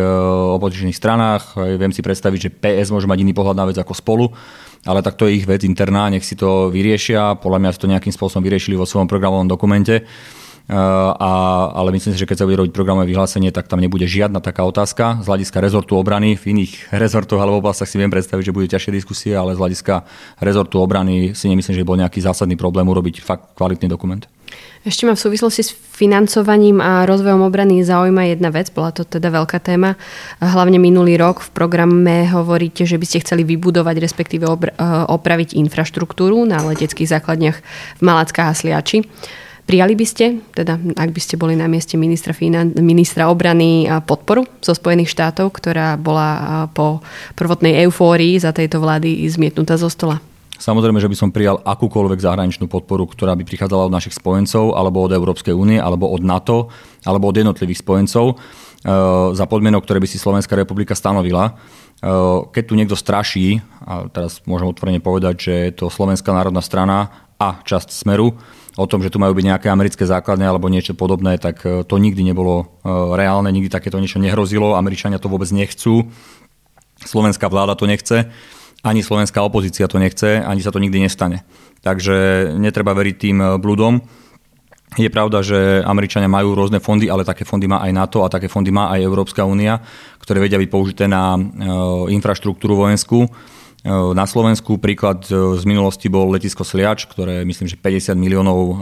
opozičných 0.59 0.99
stranách. 0.99 1.55
Viem 1.79 1.95
si 1.95 2.03
predstaviť, 2.03 2.39
že 2.39 2.53
PS 2.53 2.91
môže 2.91 3.07
mať 3.07 3.23
iný 3.23 3.31
pohľad 3.31 3.55
na 3.55 3.65
vec 3.71 3.79
ako 3.79 3.95
spolu, 3.95 4.27
ale 4.83 4.99
tak 4.99 5.15
to 5.15 5.31
je 5.31 5.39
ich 5.39 5.47
vec 5.47 5.63
interná, 5.63 6.11
nech 6.11 6.27
si 6.27 6.35
to 6.35 6.67
vyriešia. 6.67 7.39
Podľa 7.39 7.59
mňa 7.63 7.71
si 7.71 7.79
to 7.79 7.91
nejakým 7.95 8.11
spôsobom 8.11 8.43
vyriešili 8.43 8.75
vo 8.75 8.83
svojom 8.83 9.07
programovom 9.07 9.47
dokumente. 9.47 10.03
Eh, 10.65 10.73
a, 10.73 11.31
ale 11.77 11.93
myslím 11.93 12.17
si, 12.17 12.19
že 12.19 12.25
keď 12.25 12.41
sa 12.41 12.45
bude 12.49 12.57
robiť 12.57 12.73
programové 12.73 13.13
vyhlásenie, 13.13 13.53
tak 13.53 13.69
tam 13.69 13.77
nebude 13.77 14.09
žiadna 14.09 14.41
taká 14.41 14.65
otázka. 14.65 15.21
Z 15.21 15.29
hľadiska 15.29 15.61
rezortu 15.61 15.93
obrany, 15.93 16.33
v 16.33 16.57
iných 16.57 16.89
rezortoch 17.05 17.37
alebo 17.37 17.61
oblastiach 17.61 17.85
si 17.85 18.01
viem 18.01 18.09
predstaviť, 18.09 18.49
že 18.49 18.55
bude 18.55 18.65
ťažšie 18.73 18.91
diskusie, 18.97 19.37
ale 19.37 19.53
z 19.53 19.61
hľadiska 19.61 20.01
rezortu 20.41 20.81
obrany 20.81 21.37
si 21.37 21.45
nemyslím, 21.53 21.77
že 21.77 21.85
bol 21.85 22.01
nejaký 22.01 22.17
zásadný 22.17 22.57
problém 22.57 22.89
urobiť 22.89 23.21
fakt 23.21 23.53
kvalitný 23.53 23.85
dokument. 23.85 24.25
Ešte 24.85 25.05
ma 25.05 25.13
v 25.13 25.21
súvislosti 25.21 25.61
s 25.65 25.73
financovaním 25.73 26.81
a 26.81 27.05
rozvojom 27.09 27.45
obrany 27.45 27.81
zaujíma 27.81 28.29
jedna 28.29 28.49
vec, 28.53 28.69
bola 28.69 28.93
to 28.93 29.05
teda 29.05 29.33
veľká 29.33 29.57
téma. 29.61 29.97
Hlavne 30.41 30.77
minulý 30.81 31.17
rok 31.17 31.45
v 31.45 31.49
programe 31.53 32.25
hovoríte, 32.29 32.89
že 32.89 32.97
by 32.97 33.05
ste 33.05 33.21
chceli 33.21 33.45
vybudovať, 33.45 34.01
respektíve 34.01 34.49
eh, 34.49 34.53
opraviť 35.13 35.57
infraštruktúru 35.61 36.41
na 36.49 36.65
leteckých 36.65 37.21
základniach 37.21 37.57
v 37.97 38.01
Malackách 38.01 38.49
a 38.49 38.57
Sliači. 38.57 39.05
Prijali 39.65 39.97
by 39.97 40.05
ste, 40.05 40.45
teda 40.53 40.77
ak 40.77 41.09
by 41.09 41.21
ste 41.21 41.41
boli 41.41 41.57
na 41.57 41.65
mieste 41.65 41.97
ministra, 41.97 42.37
finan- 42.37 42.77
ministra 42.77 43.33
obrany 43.33 43.89
podporu 44.05 44.45
zo 44.61 44.77
Spojených 44.77 45.09
štátov, 45.09 45.49
ktorá 45.57 45.97
bola 45.97 46.69
po 46.69 47.01
prvotnej 47.33 47.81
eufórii 47.81 48.37
za 48.37 48.53
tejto 48.53 48.77
vlády 48.77 49.25
zmietnutá 49.25 49.73
zo 49.81 49.89
stola? 49.89 50.21
Samozrejme, 50.55 51.03
že 51.03 51.11
by 51.11 51.17
som 51.19 51.33
prijal 51.35 51.59
akúkoľvek 51.65 52.19
zahraničnú 52.23 52.71
podporu, 52.71 53.09
ktorá 53.09 53.35
by 53.35 53.43
prichádzala 53.43 53.91
od 53.91 53.95
našich 53.95 54.15
spojencov, 54.15 54.77
alebo 54.77 55.03
od 55.03 55.11
Európskej 55.11 55.51
únie, 55.51 55.81
alebo 55.81 56.07
od 56.07 56.23
NATO, 56.23 56.71
alebo 57.03 57.27
od 57.27 57.35
jednotlivých 57.35 57.83
spojencov, 57.83 58.25
e, 58.31 58.35
za 59.35 59.45
podmienok, 59.51 59.83
ktoré 59.83 59.99
by 59.99 60.07
si 60.07 60.15
Slovenská 60.15 60.55
republika 60.55 60.95
stanovila. 60.95 61.51
E, 61.51 61.53
keď 62.55 62.63
tu 62.63 62.73
niekto 62.79 62.95
straší, 62.95 63.59
a 63.83 64.07
teraz 64.07 64.39
môžem 64.47 64.71
otvorene 64.71 65.03
povedať, 65.03 65.35
že 65.43 65.53
je 65.69 65.71
to 65.75 65.91
Slovenská 65.91 66.31
národná 66.31 66.63
strana 66.63 67.11
a 67.35 67.59
časť 67.59 67.91
Smeru, 67.91 68.39
o 68.75 68.85
tom, 68.87 68.99
že 68.99 69.11
tu 69.11 69.17
majú 69.17 69.31
byť 69.35 69.45
nejaké 69.55 69.67
americké 69.71 70.03
základne 70.03 70.43
alebo 70.43 70.67
niečo 70.67 70.95
podobné, 70.95 71.39
tak 71.39 71.63
e, 71.63 71.87
to 71.87 71.95
nikdy 71.95 72.21
nebolo 72.27 72.55
e, 72.59 72.65
reálne, 73.15 73.47
nikdy 73.51 73.71
takéto 73.71 73.99
niečo 73.99 74.19
nehrozilo, 74.19 74.75
Američania 74.75 75.19
to 75.19 75.31
vôbec 75.31 75.47
nechcú, 75.55 76.11
slovenská 76.99 77.47
vláda 77.47 77.79
to 77.79 77.87
nechce, 77.87 78.27
ani 78.83 79.01
slovenská 79.01 79.39
opozícia 79.41 79.87
to 79.87 79.97
nechce, 79.97 80.43
ani 80.43 80.61
sa 80.61 80.75
to 80.75 80.83
nikdy 80.83 80.99
nestane. 80.99 81.47
Takže 81.81 82.51
netreba 82.59 82.91
veriť 82.91 83.15
tým 83.15 83.37
e, 83.39 83.45
bludom. 83.57 84.03
Je 84.95 85.11
pravda, 85.11 85.43
že 85.43 85.83
Američania 85.83 86.31
majú 86.31 86.55
rôzne 86.55 86.79
fondy, 86.79 87.11
ale 87.11 87.27
také 87.27 87.43
fondy 87.43 87.67
má 87.67 87.83
aj 87.83 87.91
NATO 87.91 88.23
a 88.23 88.31
také 88.31 88.47
fondy 88.47 88.71
má 88.71 88.87
aj 88.95 89.03
Európska 89.03 89.43
únia, 89.43 89.83
ktoré 90.23 90.39
vedia 90.39 90.55
byť 90.55 90.69
použité 90.71 91.03
na 91.03 91.35
infraštruktúru 92.07 92.79
vojenskú 92.79 93.27
na 93.85 94.25
Slovensku 94.25 94.81
príklad 94.81 95.29
e, 95.29 95.61
z 95.61 95.63
minulosti 95.69 96.09
bol 96.09 96.33
letisko 96.33 96.65
Sliač, 96.65 97.05
ktoré 97.05 97.45
myslím, 97.45 97.69
že 97.69 97.77
50 97.77 98.17
miliónov 98.17 98.57
e, 98.57 98.73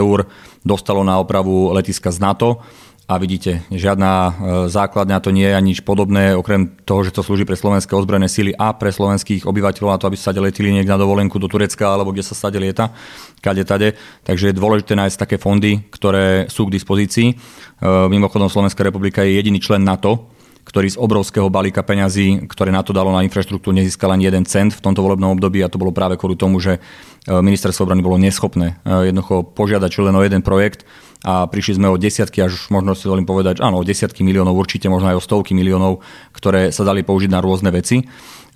eur 0.00 0.24
dostalo 0.64 1.04
na 1.04 1.20
opravu 1.20 1.68
letiska 1.76 2.08
z 2.08 2.24
NATO. 2.24 2.64
A 3.08 3.16
vidíte, 3.16 3.64
žiadna 3.72 4.36
základňa 4.68 5.24
to 5.24 5.32
nie 5.32 5.48
je 5.48 5.56
ani 5.56 5.72
nič 5.72 5.80
podobné, 5.80 6.36
okrem 6.36 6.76
toho, 6.84 7.00
že 7.00 7.16
to 7.16 7.24
slúži 7.24 7.48
pre 7.48 7.56
slovenské 7.56 7.88
ozbrojené 7.96 8.28
síly 8.28 8.52
a 8.52 8.76
pre 8.76 8.92
slovenských 8.92 9.48
obyvateľov 9.48 9.96
na 9.96 9.96
to, 9.96 10.12
aby 10.12 10.20
sa 10.20 10.28
stade 10.28 10.44
letili 10.44 10.68
niekde 10.76 10.92
na 10.92 11.00
dovolenku 11.00 11.40
do 11.40 11.48
Turecka 11.48 11.88
alebo 11.88 12.12
kde 12.12 12.20
sa 12.20 12.36
stade 12.36 12.60
lieta, 12.60 12.92
kade 13.40 13.64
tade. 13.64 13.96
Takže 14.28 14.52
je 14.52 14.58
dôležité 14.60 14.92
nájsť 14.92 15.24
také 15.24 15.40
fondy, 15.40 15.88
ktoré 15.88 16.52
sú 16.52 16.68
k 16.68 16.76
dispozícii. 16.76 17.32
Mimochodom 18.12 18.52
Slovenská 18.52 18.84
republika 18.84 19.24
je 19.24 19.40
jediný 19.40 19.56
člen 19.56 19.88
NATO, 19.88 20.28
ktorý 20.68 20.92
z 20.92 21.00
obrovského 21.00 21.48
balíka 21.48 21.80
peňazí, 21.80 22.44
ktoré 22.44 22.68
na 22.68 22.84
to 22.84 22.92
dalo 22.92 23.08
na 23.08 23.24
infraštruktúru, 23.24 23.72
nezískal 23.72 24.12
ani 24.12 24.28
jeden 24.28 24.44
cent 24.44 24.76
v 24.76 24.84
tomto 24.84 25.00
volebnom 25.00 25.32
období 25.32 25.64
a 25.64 25.72
to 25.72 25.80
bolo 25.80 25.96
práve 25.96 26.20
kvôli 26.20 26.36
tomu, 26.36 26.60
že 26.60 26.76
e, 26.76 26.80
ministerstvo 27.32 27.88
obrany 27.88 28.04
bolo 28.04 28.20
neschopné 28.20 28.76
e, 28.84 29.08
jednoducho 29.08 29.48
požiadať 29.56 29.88
čo 29.88 30.04
len 30.04 30.12
o 30.12 30.20
jeden 30.20 30.44
projekt 30.44 30.84
a 31.24 31.48
prišli 31.48 31.80
sme 31.80 31.90
o 31.90 31.98
desiatky, 31.98 32.44
až 32.44 32.70
možno 32.70 32.94
si 32.94 33.08
dovolím 33.08 33.26
povedať, 33.26 33.58
áno, 33.64 33.82
o 33.82 33.86
desiatky 33.86 34.22
miliónov, 34.22 34.54
určite 34.54 34.86
možno 34.86 35.10
aj 35.10 35.18
o 35.18 35.24
stovky 35.24 35.56
miliónov, 35.56 36.04
ktoré 36.30 36.70
sa 36.70 36.86
dali 36.86 37.02
použiť 37.02 37.32
na 37.32 37.42
rôzne 37.42 37.74
veci. 37.74 38.06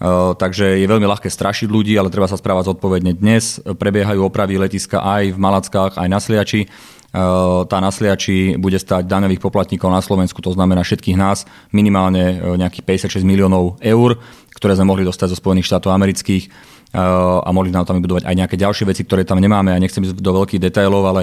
Uh, 0.03 0.35
takže 0.35 0.83
je 0.83 0.87
veľmi 0.91 1.07
ľahké 1.07 1.31
strašiť 1.31 1.71
ľudí, 1.71 1.95
ale 1.95 2.11
treba 2.11 2.27
sa 2.27 2.39
správať 2.39 2.75
zodpovedne. 2.75 3.15
Dnes 3.19 3.63
prebiehajú 3.63 4.27
opravy 4.27 4.59
letiska 4.59 4.99
aj 4.99 5.35
v 5.35 5.39
Malackách, 5.39 5.95
aj 5.95 6.09
na 6.11 6.19
Sliači. 6.19 6.67
Eh, 7.13 7.61
tá 7.69 7.77
na 7.77 7.93
Sliači 7.93 8.57
bude 8.57 8.81
stať 8.81 9.05
daňových 9.05 9.45
poplatníkov 9.45 9.93
na 9.93 10.01
Slovensku, 10.01 10.41
to 10.41 10.57
znamená 10.57 10.81
všetkých 10.81 11.21
nás, 11.21 11.45
minimálne 11.69 12.41
eh, 12.41 12.57
nejakých 12.57 13.05
56 13.21 13.29
miliónov 13.29 13.77
eur, 13.85 14.17
ktoré 14.57 14.73
sme 14.81 14.89
mohli 14.89 15.05
dostať 15.05 15.37
zo 15.37 15.37
Spojených 15.37 15.69
štátov 15.69 15.93
amerických 15.93 16.49
eh, 16.49 17.05
a 17.37 17.53
mohli 17.53 17.69
nám 17.69 17.85
tam 17.85 18.01
vybudovať 18.01 18.25
aj 18.25 18.33
nejaké 18.33 18.57
ďalšie 18.57 18.89
veci, 18.89 19.05
ktoré 19.05 19.29
tam 19.29 19.45
nemáme. 19.45 19.77
A 19.77 19.83
nechcem 19.83 20.01
ísť 20.01 20.25
do 20.25 20.33
veľkých 20.41 20.65
detailov, 20.65 21.05
ale 21.05 21.23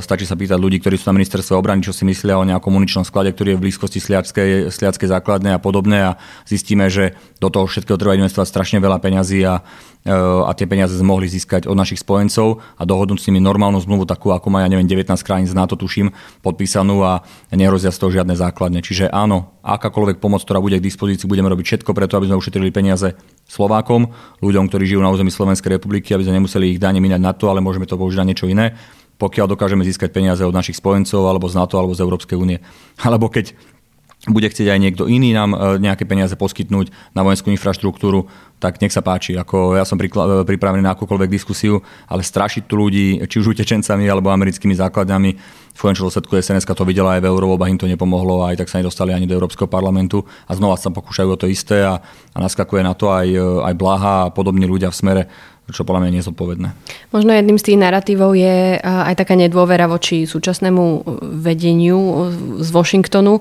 stačí 0.00 0.24
sa 0.24 0.40
pýtať 0.40 0.56
ľudí, 0.56 0.80
ktorí 0.80 0.96
sú 0.96 1.12
na 1.12 1.20
ministerstve 1.20 1.52
obrany, 1.52 1.84
čo 1.84 1.92
si 1.92 2.08
myslia 2.08 2.40
o 2.40 2.48
nejakom 2.48 2.72
muničnom 2.72 3.04
sklade, 3.04 3.28
ktorý 3.36 3.52
je 3.52 3.58
v 3.60 3.64
blízkosti 3.68 4.00
sliackej, 4.00 4.72
sliackej 4.72 5.04
základne 5.04 5.52
a 5.52 5.60
podobne 5.60 6.00
a 6.00 6.10
zistíme, 6.48 6.88
že 6.88 7.12
do 7.44 7.52
toho 7.52 7.68
všetkého 7.68 8.00
treba 8.00 8.16
investovať 8.16 8.48
strašne 8.48 8.80
veľa 8.80 9.04
peňazí 9.04 9.44
a 9.44 9.60
a 10.04 10.52
tie 10.52 10.68
peniaze 10.68 10.92
sme 10.92 11.16
mohli 11.16 11.32
získať 11.32 11.64
od 11.64 11.72
našich 11.80 12.04
spojencov 12.04 12.60
a 12.76 12.82
dohodnúť 12.84 13.24
s 13.24 13.26
nimi 13.32 13.40
normálnu 13.40 13.80
zmluvu, 13.80 14.04
takú 14.04 14.36
ako 14.36 14.52
má, 14.52 14.60
ja 14.60 14.68
neviem, 14.68 14.84
19 14.84 15.16
krajín 15.24 15.48
z 15.48 15.56
NATO, 15.56 15.80
tuším, 15.80 16.12
podpísanú 16.44 17.00
a 17.00 17.24
nehrozia 17.48 17.88
z 17.88 18.04
toho 18.04 18.12
žiadne 18.12 18.36
základne. 18.36 18.84
Čiže 18.84 19.08
áno, 19.08 19.56
akákoľvek 19.64 20.20
pomoc, 20.20 20.44
ktorá 20.44 20.60
bude 20.60 20.76
k 20.76 20.84
dispozícii, 20.84 21.24
budeme 21.24 21.48
robiť 21.48 21.64
všetko 21.64 21.96
preto, 21.96 22.20
aby 22.20 22.28
sme 22.28 22.36
ušetrili 22.36 22.68
peniaze 22.68 23.16
Slovákom, 23.48 24.12
ľuďom, 24.44 24.68
ktorí 24.68 24.84
žijú 24.84 25.00
na 25.00 25.08
území 25.08 25.32
Slovenskej 25.32 25.80
republiky, 25.80 26.12
aby 26.12 26.28
sme 26.28 26.36
nemuseli 26.36 26.76
ich 26.76 26.82
dane 26.82 27.00
minať 27.00 27.20
na 27.24 27.32
to, 27.32 27.48
ale 27.48 27.64
môžeme 27.64 27.88
to 27.88 27.96
použiť 27.96 28.20
na 28.20 28.28
niečo 28.28 28.44
iné 28.44 28.76
pokiaľ 29.14 29.46
dokážeme 29.54 29.86
získať 29.86 30.10
peniaze 30.10 30.42
od 30.42 30.50
našich 30.50 30.74
spojencov 30.74 31.22
alebo 31.22 31.46
z 31.46 31.54
NATO 31.54 31.78
alebo 31.78 31.94
z 31.94 32.02
Európskej 32.02 32.34
únie. 32.34 32.58
Alebo 32.98 33.30
keď 33.30 33.54
bude 34.24 34.48
chcieť 34.48 34.72
aj 34.72 34.80
niekto 34.80 35.04
iný 35.04 35.36
nám 35.36 35.52
e, 35.52 35.56
nejaké 35.84 36.08
peniaze 36.08 36.32
poskytnúť 36.32 36.88
na 37.12 37.20
vojenskú 37.20 37.52
infraštruktúru, 37.52 38.24
tak 38.56 38.80
nech 38.80 38.94
sa 38.94 39.04
páči. 39.04 39.36
Ako 39.36 39.76
ja 39.76 39.84
som 39.84 40.00
e, 40.00 40.08
pripravený 40.48 40.80
na 40.80 40.96
akúkoľvek 40.96 41.28
diskusiu, 41.28 41.84
ale 42.08 42.24
strašiť 42.24 42.64
tu 42.64 42.80
ľudí, 42.80 43.20
či 43.28 43.36
už 43.44 43.52
utečencami 43.52 44.08
alebo 44.08 44.32
americkými 44.32 44.72
základňami, 44.72 45.30
v 45.74 45.82
konečnom 45.82 46.06
dôsledku 46.06 46.38
SNS 46.38 46.70
to 46.70 46.86
videla 46.86 47.18
aj 47.18 47.26
v 47.26 47.28
Eurovoľbách, 47.34 47.72
im 47.74 47.80
to 47.82 47.90
nepomohlo 47.90 48.46
aj 48.46 48.62
tak 48.62 48.70
sa 48.70 48.78
nedostali 48.78 49.10
ani 49.10 49.26
do 49.26 49.34
Európskeho 49.34 49.66
parlamentu. 49.66 50.22
A 50.46 50.54
znova 50.54 50.78
sa 50.78 50.94
pokúšajú 50.94 51.28
o 51.34 51.40
to 51.40 51.50
isté 51.50 51.82
a, 51.82 51.98
a 52.32 52.38
naskakuje 52.38 52.86
na 52.86 52.94
to 52.94 53.10
aj, 53.10 53.26
e, 53.26 53.42
aj 53.42 53.74
Blaha 53.74 54.30
a 54.30 54.32
podobní 54.32 54.64
ľudia 54.64 54.88
v 54.88 54.96
smere 54.96 55.22
čo 55.72 55.88
podľa 55.88 56.04
mňa 56.04 56.20
je 56.20 56.28
zodpovedné. 56.28 56.68
Možno 57.08 57.32
jedným 57.32 57.56
z 57.56 57.72
tých 57.72 57.80
narratívov 57.80 58.36
je 58.36 58.76
aj 58.84 59.16
taká 59.16 59.32
nedôvera 59.32 59.88
voči 59.88 60.28
súčasnému 60.28 61.06
vedeniu 61.40 62.28
z 62.60 62.68
Washingtonu. 62.68 63.40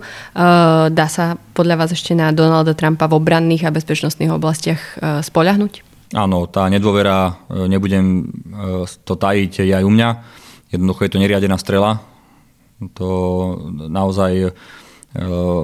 Dá 0.88 1.08
sa 1.12 1.36
podľa 1.58 1.84
vás 1.84 1.92
ešte 1.92 2.16
na 2.16 2.32
Donalda 2.32 2.72
Trumpa 2.72 3.12
v 3.12 3.20
obranných 3.20 3.68
a 3.68 3.76
bezpečnostných 3.76 4.32
oblastiach 4.32 4.80
spoľahnúť? 5.02 5.84
Áno, 6.16 6.48
tá 6.48 6.70
nedôvera, 6.70 7.36
nebudem 7.50 8.30
to 9.04 9.20
tajiť, 9.20 9.66
je 9.66 9.74
aj 9.74 9.84
u 9.84 9.92
mňa. 9.92 10.10
Jednoducho 10.72 11.04
je 11.04 11.12
to 11.12 11.22
neriadená 11.22 11.58
strela. 11.58 12.00
To 13.00 13.10
naozaj 13.90 14.54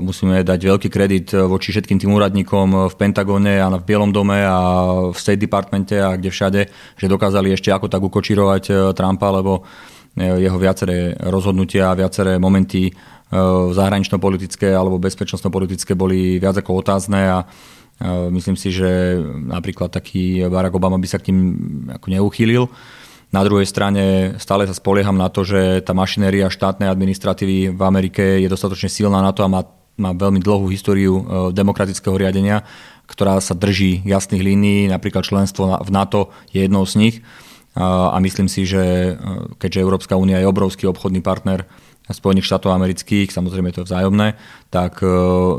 musíme 0.06 0.46
dať 0.46 0.60
veľký 0.62 0.90
kredit 0.94 1.34
eh, 1.34 1.42
voči 1.42 1.74
všetkým 1.74 1.98
tým 1.98 2.14
úradníkom 2.14 2.68
eh, 2.70 2.80
v 2.94 2.96
Pentagone 2.96 3.58
a 3.58 3.68
v 3.74 3.86
Bielom 3.86 4.14
dome 4.14 4.46
a 4.46 4.58
v 5.10 5.18
State 5.18 5.42
Departmente 5.42 5.98
a 5.98 6.14
kde 6.14 6.30
všade, 6.30 6.62
že 6.98 7.06
dokázali 7.10 7.50
ešte 7.58 7.74
ako 7.74 7.90
tak 7.90 8.02
ukočírovať 8.06 8.94
Trumpa, 8.94 9.34
lebo 9.34 9.66
jeho 10.20 10.58
viaceré 10.58 11.16
rozhodnutia 11.32 11.94
a 11.94 11.96
viaceré 11.96 12.42
momenty 12.42 12.92
zahranično-politické 13.72 14.74
alebo 14.74 14.98
bezpečnostno-politické 14.98 15.94
boli 15.94 16.42
viac 16.42 16.58
ako 16.58 16.82
otázne 16.82 17.30
a 17.30 17.38
myslím 18.34 18.58
si, 18.58 18.74
že 18.74 19.22
napríklad 19.22 19.94
taký 19.94 20.44
Barack 20.50 20.76
Obama 20.76 20.98
by 20.98 21.08
sa 21.08 21.22
k 21.22 21.30
tým 21.30 21.40
ako 21.94 22.10
neuchýlil. 22.10 22.66
Na 23.30 23.46
druhej 23.46 23.70
strane 23.70 24.36
stále 24.42 24.66
sa 24.66 24.74
spolieham 24.74 25.14
na 25.14 25.30
to, 25.30 25.46
že 25.46 25.86
tá 25.86 25.94
mašinéria 25.94 26.50
štátnej 26.50 26.90
administratívy 26.90 27.78
v 27.78 27.82
Amerike 27.86 28.42
je 28.42 28.50
dostatočne 28.50 28.90
silná 28.90 29.22
na 29.22 29.30
to 29.30 29.46
a 29.46 29.52
má, 29.52 29.62
má 30.02 30.18
veľmi 30.18 30.42
dlhú 30.42 30.66
históriu 30.74 31.22
e, 31.22 31.24
demokratického 31.54 32.18
riadenia, 32.18 32.66
ktorá 33.06 33.38
sa 33.38 33.54
drží 33.54 34.02
jasných 34.02 34.42
línií, 34.42 34.90
napríklad 34.90 35.26
členstvo 35.26 35.78
v 35.78 35.90
NATO 35.94 36.34
je 36.50 36.66
jednou 36.66 36.86
z 36.90 36.94
nich. 36.98 37.16
A 37.78 38.18
myslím 38.18 38.50
si, 38.50 38.66
že 38.66 39.14
e, 39.14 39.56
keďže 39.62 39.86
Európska 39.86 40.18
únia 40.18 40.42
je 40.42 40.50
obrovský 40.50 40.90
obchodný 40.90 41.22
partner 41.22 41.70
Spojených 42.10 42.50
štátov 42.50 42.74
amerických, 42.74 43.30
samozrejme 43.30 43.70
to 43.70 43.86
je 43.86 43.94
vzájomné, 43.94 44.34
tak 44.74 45.06
e, 45.06 45.08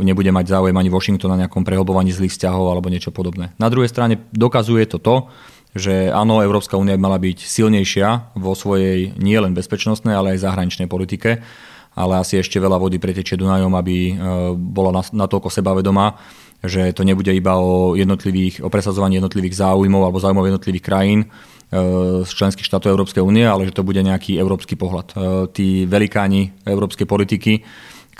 nebude 0.02 0.34
mať 0.34 0.58
záujem 0.58 0.74
ani 0.74 0.90
Washington 0.90 1.30
na 1.30 1.46
nejakom 1.46 1.62
prehlbovaní 1.62 2.10
zlých 2.10 2.34
vzťahov 2.34 2.66
alebo 2.74 2.90
niečo 2.90 3.14
podobné. 3.14 3.54
Na 3.62 3.70
druhej 3.70 3.86
strane 3.86 4.18
dokazuje 4.34 4.82
to 4.90 4.98
to, 4.98 5.30
že 5.74 6.10
áno, 6.10 6.42
Európska 6.42 6.74
únia 6.74 6.98
by 6.98 7.02
mala 7.02 7.18
byť 7.22 7.38
silnejšia 7.46 8.34
vo 8.34 8.58
svojej 8.58 9.14
nielen 9.14 9.54
bezpečnostnej, 9.54 10.14
ale 10.14 10.34
aj 10.34 10.42
zahraničnej 10.42 10.90
politike, 10.90 11.38
ale 11.94 12.18
asi 12.18 12.38
ešte 12.38 12.58
veľa 12.58 12.78
vody 12.78 12.98
pretečie 12.98 13.38
Dunajom, 13.38 13.74
aby 13.74 13.96
e, 14.10 14.12
bola 14.54 15.02
natoľko 15.14 15.50
sebavedomá, 15.50 16.18
že 16.62 16.92
to 16.92 17.06
nebude 17.06 17.30
iba 17.32 17.56
o, 17.58 17.94
jednotlivých, 17.94 18.62
o 18.62 18.68
presadzovaní 18.68 19.18
jednotlivých 19.18 19.58
záujmov 19.58 20.02
alebo 20.06 20.22
záujmov 20.22 20.48
jednotlivých 20.50 20.84
krajín, 20.86 21.20
e, 21.22 21.26
z 22.26 22.30
členských 22.30 22.66
štátov 22.66 22.94
Európskej 22.94 23.22
únie, 23.22 23.46
ale 23.46 23.66
že 23.70 23.74
to 23.74 23.86
bude 23.86 23.98
nejaký 23.98 24.38
európsky 24.38 24.74
pohľad. 24.74 25.06
E, 25.10 25.14
tí 25.54 25.68
velikáni 25.86 26.50
európskej 26.66 27.06
politiky, 27.06 27.52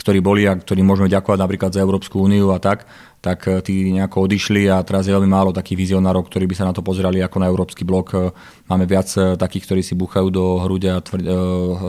ktorí 0.00 0.24
boli 0.24 0.48
a 0.48 0.56
ktorí 0.56 0.80
môžeme 0.80 1.12
ďakovať 1.12 1.38
napríklad 1.38 1.70
za 1.76 1.84
Európsku 1.84 2.24
úniu 2.24 2.56
a 2.56 2.58
tak, 2.58 2.88
tak 3.20 3.44
eh, 3.44 3.60
tí 3.60 3.92
nejako 3.92 4.24
odišli 4.24 4.72
a 4.72 4.80
teraz 4.80 5.04
je 5.04 5.12
veľmi 5.12 5.28
málo 5.28 5.52
takých 5.52 5.92
vizionárov, 5.92 6.24
ktorí 6.32 6.48
by 6.48 6.56
sa 6.56 6.64
na 6.64 6.72
to 6.72 6.80
pozerali 6.80 7.20
ako 7.20 7.36
na 7.36 7.46
európsky 7.52 7.84
blok. 7.84 8.16
Eh, 8.16 8.32
máme 8.72 8.88
viac 8.88 9.12
eh, 9.20 9.36
takých, 9.36 9.68
ktorí 9.68 9.82
si 9.84 9.92
búchajú 9.92 10.32
do 10.32 10.56
hrude 10.64 10.88
a 10.88 11.04
tvrd, 11.04 11.28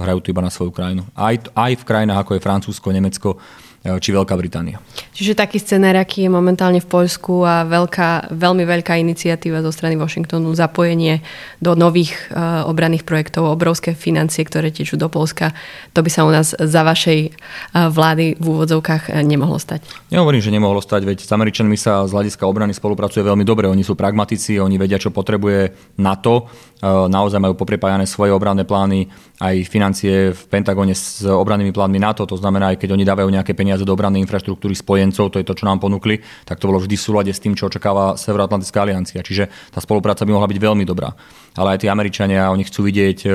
hrajú 0.04 0.20
to 0.20 0.32
iba 0.36 0.44
na 0.44 0.52
svoju 0.52 0.76
krajinu. 0.76 1.08
Aj, 1.16 1.40
aj 1.40 1.72
v 1.80 1.88
krajinách 1.88 2.28
ako 2.28 2.32
je 2.36 2.44
Francúzsko, 2.44 2.88
Nemecko, 2.92 3.40
E, 3.40 3.71
či 3.82 4.14
Veľká 4.14 4.38
Británia. 4.38 4.78
Čiže 5.18 5.34
taký 5.34 5.58
scenár, 5.58 5.98
aký 5.98 6.30
je 6.30 6.32
momentálne 6.32 6.78
v 6.78 6.86
Poľsku 6.86 7.42
a 7.42 7.66
veľká, 7.66 8.30
veľmi 8.30 8.62
veľká 8.62 8.94
iniciatíva 9.02 9.66
zo 9.66 9.74
strany 9.74 9.98
Washingtonu, 9.98 10.54
zapojenie 10.54 11.26
do 11.58 11.74
nových 11.74 12.14
uh, 12.30 12.62
obranných 12.70 13.02
projektov, 13.02 13.50
obrovské 13.50 13.98
financie, 13.98 14.46
ktoré 14.46 14.70
tečú 14.70 15.02
do 15.02 15.10
Polska, 15.10 15.58
to 15.98 16.06
by 16.06 16.10
sa 16.14 16.22
u 16.26 16.32
nás 16.32 16.54
za 16.54 16.82
vašej 16.86 17.34
uh, 17.34 17.90
vlády 17.90 18.38
v 18.38 18.46
úvodzovkách 18.46 19.18
nemohlo 19.26 19.58
stať. 19.58 19.82
Nehovorím, 20.14 20.46
že 20.46 20.54
nemohlo 20.54 20.78
stať, 20.78 21.02
veď 21.02 21.26
s 21.26 21.32
Američanmi 21.34 21.74
sa 21.74 22.06
z 22.06 22.14
hľadiska 22.14 22.46
obrany 22.46 22.78
spolupracuje 22.78 23.26
veľmi 23.26 23.42
dobre. 23.42 23.66
Oni 23.66 23.82
sú 23.82 23.98
pragmatici, 23.98 24.62
oni 24.62 24.78
vedia, 24.78 25.02
čo 25.02 25.10
potrebuje 25.10 25.74
NATO, 25.98 26.46
naozaj 26.82 27.38
majú 27.38 27.54
poprepájané 27.54 28.10
svoje 28.10 28.34
obranné 28.34 28.66
plány, 28.66 29.06
aj 29.42 29.56
financie 29.70 30.34
v 30.34 30.42
Pentagone 30.50 30.94
s 30.94 31.26
obrannými 31.26 31.74
plánmi 31.74 31.98
NATO, 31.98 32.30
to 32.30 32.38
znamená, 32.38 32.74
aj 32.74 32.82
keď 32.82 32.90
oni 32.94 33.06
dávajú 33.06 33.30
nejaké 33.30 33.54
peniaze 33.58 33.82
do 33.82 33.94
obrannej 33.94 34.22
infraštruktúry 34.22 34.78
spojencov, 34.78 35.34
to 35.34 35.42
je 35.42 35.46
to, 35.46 35.58
čo 35.58 35.66
nám 35.66 35.82
ponúkli, 35.82 36.22
tak 36.46 36.62
to 36.62 36.70
bolo 36.70 36.82
vždy 36.82 36.94
v 36.98 37.06
súlade 37.06 37.32
s 37.34 37.42
tým, 37.42 37.58
čo 37.58 37.70
očakáva 37.70 38.18
Severoatlantická 38.18 38.86
aliancia. 38.86 39.26
Čiže 39.26 39.74
tá 39.74 39.82
spolupráca 39.82 40.26
by 40.26 40.34
mohla 40.34 40.50
byť 40.50 40.60
veľmi 40.62 40.86
dobrá. 40.86 41.14
Ale 41.58 41.78
aj 41.78 41.86
tí 41.86 41.88
Američania, 41.90 42.54
oni 42.54 42.64
chcú 42.66 42.86
vidieť 42.86 43.20
e, 43.26 43.30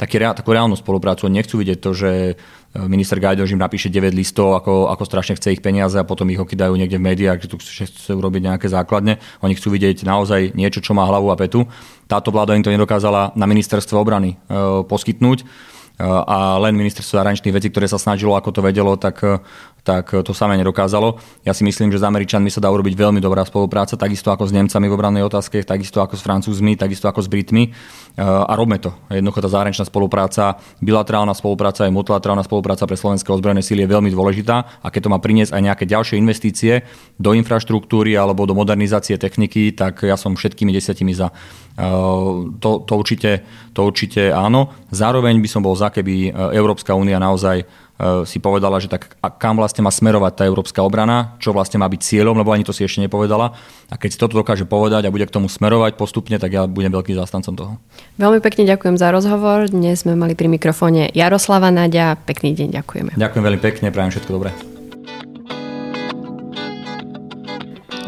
taký, 0.00 0.20
takú 0.20 0.50
reálnu 0.52 0.74
spoluprácu, 0.74 1.28
oni 1.28 1.44
nechcú 1.44 1.60
vidieť 1.60 1.78
to, 1.78 1.90
že 1.92 2.10
e, 2.10 2.34
minister 2.74 3.18
Gajdož 3.18 3.50
im 3.50 3.58
napíše 3.58 3.90
9 3.90 4.14
listov, 4.14 4.54
ako, 4.54 4.94
ako 4.94 5.02
strašne 5.02 5.34
chce 5.34 5.58
ich 5.58 5.62
peniaze 5.64 5.98
a 5.98 6.06
potom 6.06 6.30
ich 6.30 6.38
okydajú 6.38 6.78
niekde 6.78 7.02
v 7.02 7.06
médiách, 7.10 7.42
že 7.42 7.50
tu 7.50 7.58
chcú 7.58 8.12
urobiť 8.14 8.46
nejaké 8.46 8.70
základne. 8.70 9.18
Oni 9.42 9.58
chcú 9.58 9.74
vidieť 9.74 10.06
naozaj 10.06 10.54
niečo, 10.54 10.78
čo 10.78 10.94
má 10.94 11.02
hlavu 11.02 11.34
a 11.34 11.36
petu. 11.36 11.66
Táto 12.06 12.30
vláda 12.30 12.54
im 12.54 12.62
to 12.62 12.70
nedokázala 12.70 13.34
na 13.34 13.46
ministerstvo 13.50 13.98
obrany 13.98 14.38
e, 14.38 14.86
poskytnúť 14.86 15.42
a 16.00 16.56
len 16.56 16.80
ministerstvo 16.80 17.20
zahraničných 17.20 17.52
vecí, 17.52 17.68
ktoré 17.68 17.84
sa 17.84 18.00
snažilo, 18.00 18.32
ako 18.32 18.56
to 18.56 18.60
vedelo, 18.64 18.96
tak 18.96 19.20
tak 19.82 20.12
to 20.24 20.32
samé 20.36 20.56
nedokázalo. 20.60 21.16
Ja 21.44 21.56
si 21.56 21.64
myslím, 21.64 21.92
že 21.92 22.00
s 22.00 22.04
Američanmi 22.04 22.52
sa 22.52 22.60
dá 22.60 22.68
urobiť 22.68 22.94
veľmi 22.96 23.20
dobrá 23.22 23.44
spolupráca, 23.46 23.96
takisto 23.96 24.32
ako 24.32 24.48
s 24.48 24.52
Nemcami 24.52 24.86
v 24.88 24.94
obrannej 24.94 25.24
otázke, 25.24 25.62
takisto 25.64 26.04
ako 26.04 26.16
s 26.16 26.22
Francúzmi, 26.22 26.76
takisto 26.76 27.08
ako 27.08 27.24
s 27.24 27.28
Britmi. 27.28 27.72
Eh, 28.20 28.26
a 28.26 28.52
robme 28.58 28.76
to. 28.82 28.90
Jednoducho 29.08 29.40
tá 29.40 29.48
zahraničná 29.48 29.86
spolupráca, 29.86 30.58
bilaterálna 30.82 31.30
spolupráca 31.32 31.86
aj 31.86 31.94
multilaterálna 31.94 32.42
spolupráca 32.42 32.84
pre 32.84 32.98
slovenské 32.98 33.30
ozbrojené 33.30 33.62
síly 33.62 33.86
je 33.86 33.92
veľmi 33.96 34.10
dôležitá 34.10 34.82
a 34.82 34.86
keď 34.90 35.06
to 35.06 35.12
má 35.14 35.18
priniesť 35.22 35.54
aj 35.54 35.62
nejaké 35.62 35.84
ďalšie 35.86 36.18
investície 36.18 36.82
do 37.16 37.32
infraštruktúry 37.38 38.18
alebo 38.18 38.50
do 38.50 38.52
modernizácie 38.58 39.14
techniky, 39.14 39.72
tak 39.72 40.02
ja 40.02 40.18
som 40.18 40.34
všetkými 40.34 40.74
desiatimi 40.74 41.14
za. 41.14 41.30
Eh, 41.30 41.86
to, 42.58 42.70
to, 42.82 42.92
určite, 42.98 43.46
to 43.72 43.86
určite 43.86 44.34
áno. 44.34 44.74
Zároveň 44.90 45.38
by 45.38 45.48
som 45.48 45.62
bol 45.62 45.78
za, 45.78 45.94
keby 45.94 46.34
Európska 46.34 46.98
únia 46.98 47.22
naozaj 47.22 47.62
si 48.24 48.40
povedala, 48.40 48.80
že 48.80 48.88
tak 48.88 49.20
kam 49.36 49.60
vlastne 49.60 49.84
má 49.84 49.92
smerovať 49.92 50.32
tá 50.32 50.42
európska 50.48 50.80
obrana, 50.80 51.36
čo 51.36 51.52
vlastne 51.52 51.76
má 51.76 51.86
byť 51.86 52.00
cieľom, 52.00 52.32
lebo 52.32 52.48
ani 52.50 52.64
to 52.64 52.72
si 52.72 52.80
ešte 52.80 53.04
nepovedala. 53.04 53.52
A 53.92 53.94
keď 54.00 54.08
si 54.14 54.18
toto 54.18 54.40
dokáže 54.40 54.64
povedať 54.64 55.04
a 55.04 55.12
bude 55.12 55.28
k 55.28 55.34
tomu 55.34 55.52
smerovať 55.52 56.00
postupne, 56.00 56.40
tak 56.40 56.56
ja 56.56 56.64
budem 56.64 56.90
veľký 56.90 57.12
zástancom 57.12 57.54
toho. 57.54 57.72
Veľmi 58.16 58.40
pekne 58.40 58.64
ďakujem 58.64 58.96
za 58.96 59.12
rozhovor. 59.12 59.68
Dnes 59.68 60.00
sme 60.00 60.16
mali 60.16 60.32
pri 60.32 60.48
mikrofóne 60.48 61.12
Jaroslava 61.12 61.68
Nadia. 61.68 62.16
Pekný 62.16 62.56
deň, 62.56 62.68
ďakujeme. 62.80 63.10
Ďakujem 63.20 63.42
veľmi 63.44 63.60
pekne, 63.60 63.86
prajem 63.92 64.16
všetko 64.16 64.30
dobré. 64.32 64.79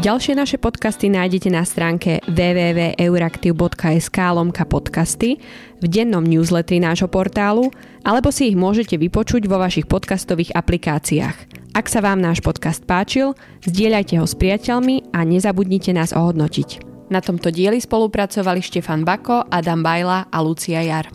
Ďalšie 0.02 0.34
naše 0.34 0.58
podcasty 0.58 1.06
nájdete 1.14 1.46
na 1.46 1.62
stránke 1.62 2.18
www.euraktiv.sk 2.26 4.18
lomka 4.34 4.66
podcasty, 4.66 5.38
v 5.78 5.84
dennom 5.86 6.26
newsletteri 6.26 6.82
nášho 6.82 7.06
portálu, 7.06 7.70
alebo 8.02 8.34
si 8.34 8.50
ich 8.50 8.58
môžete 8.58 8.98
vypočuť 8.98 9.46
vo 9.46 9.62
vašich 9.62 9.86
podcastových 9.86 10.58
aplikáciách. 10.58 11.70
Ak 11.78 11.86
sa 11.86 12.02
vám 12.02 12.18
náš 12.18 12.42
podcast 12.42 12.82
páčil, 12.82 13.38
zdieľajte 13.62 14.18
ho 14.18 14.26
s 14.26 14.34
priateľmi 14.34 15.14
a 15.14 15.22
nezabudnite 15.22 15.94
nás 15.94 16.10
ohodnotiť. 16.10 16.82
Na 17.14 17.22
tomto 17.22 17.54
dieli 17.54 17.78
spolupracovali 17.78 18.58
Štefan 18.58 19.06
Bako, 19.06 19.54
Adam 19.54 19.86
Bajla 19.86 20.34
a 20.34 20.38
Lucia 20.42 20.82
Jar. 20.82 21.06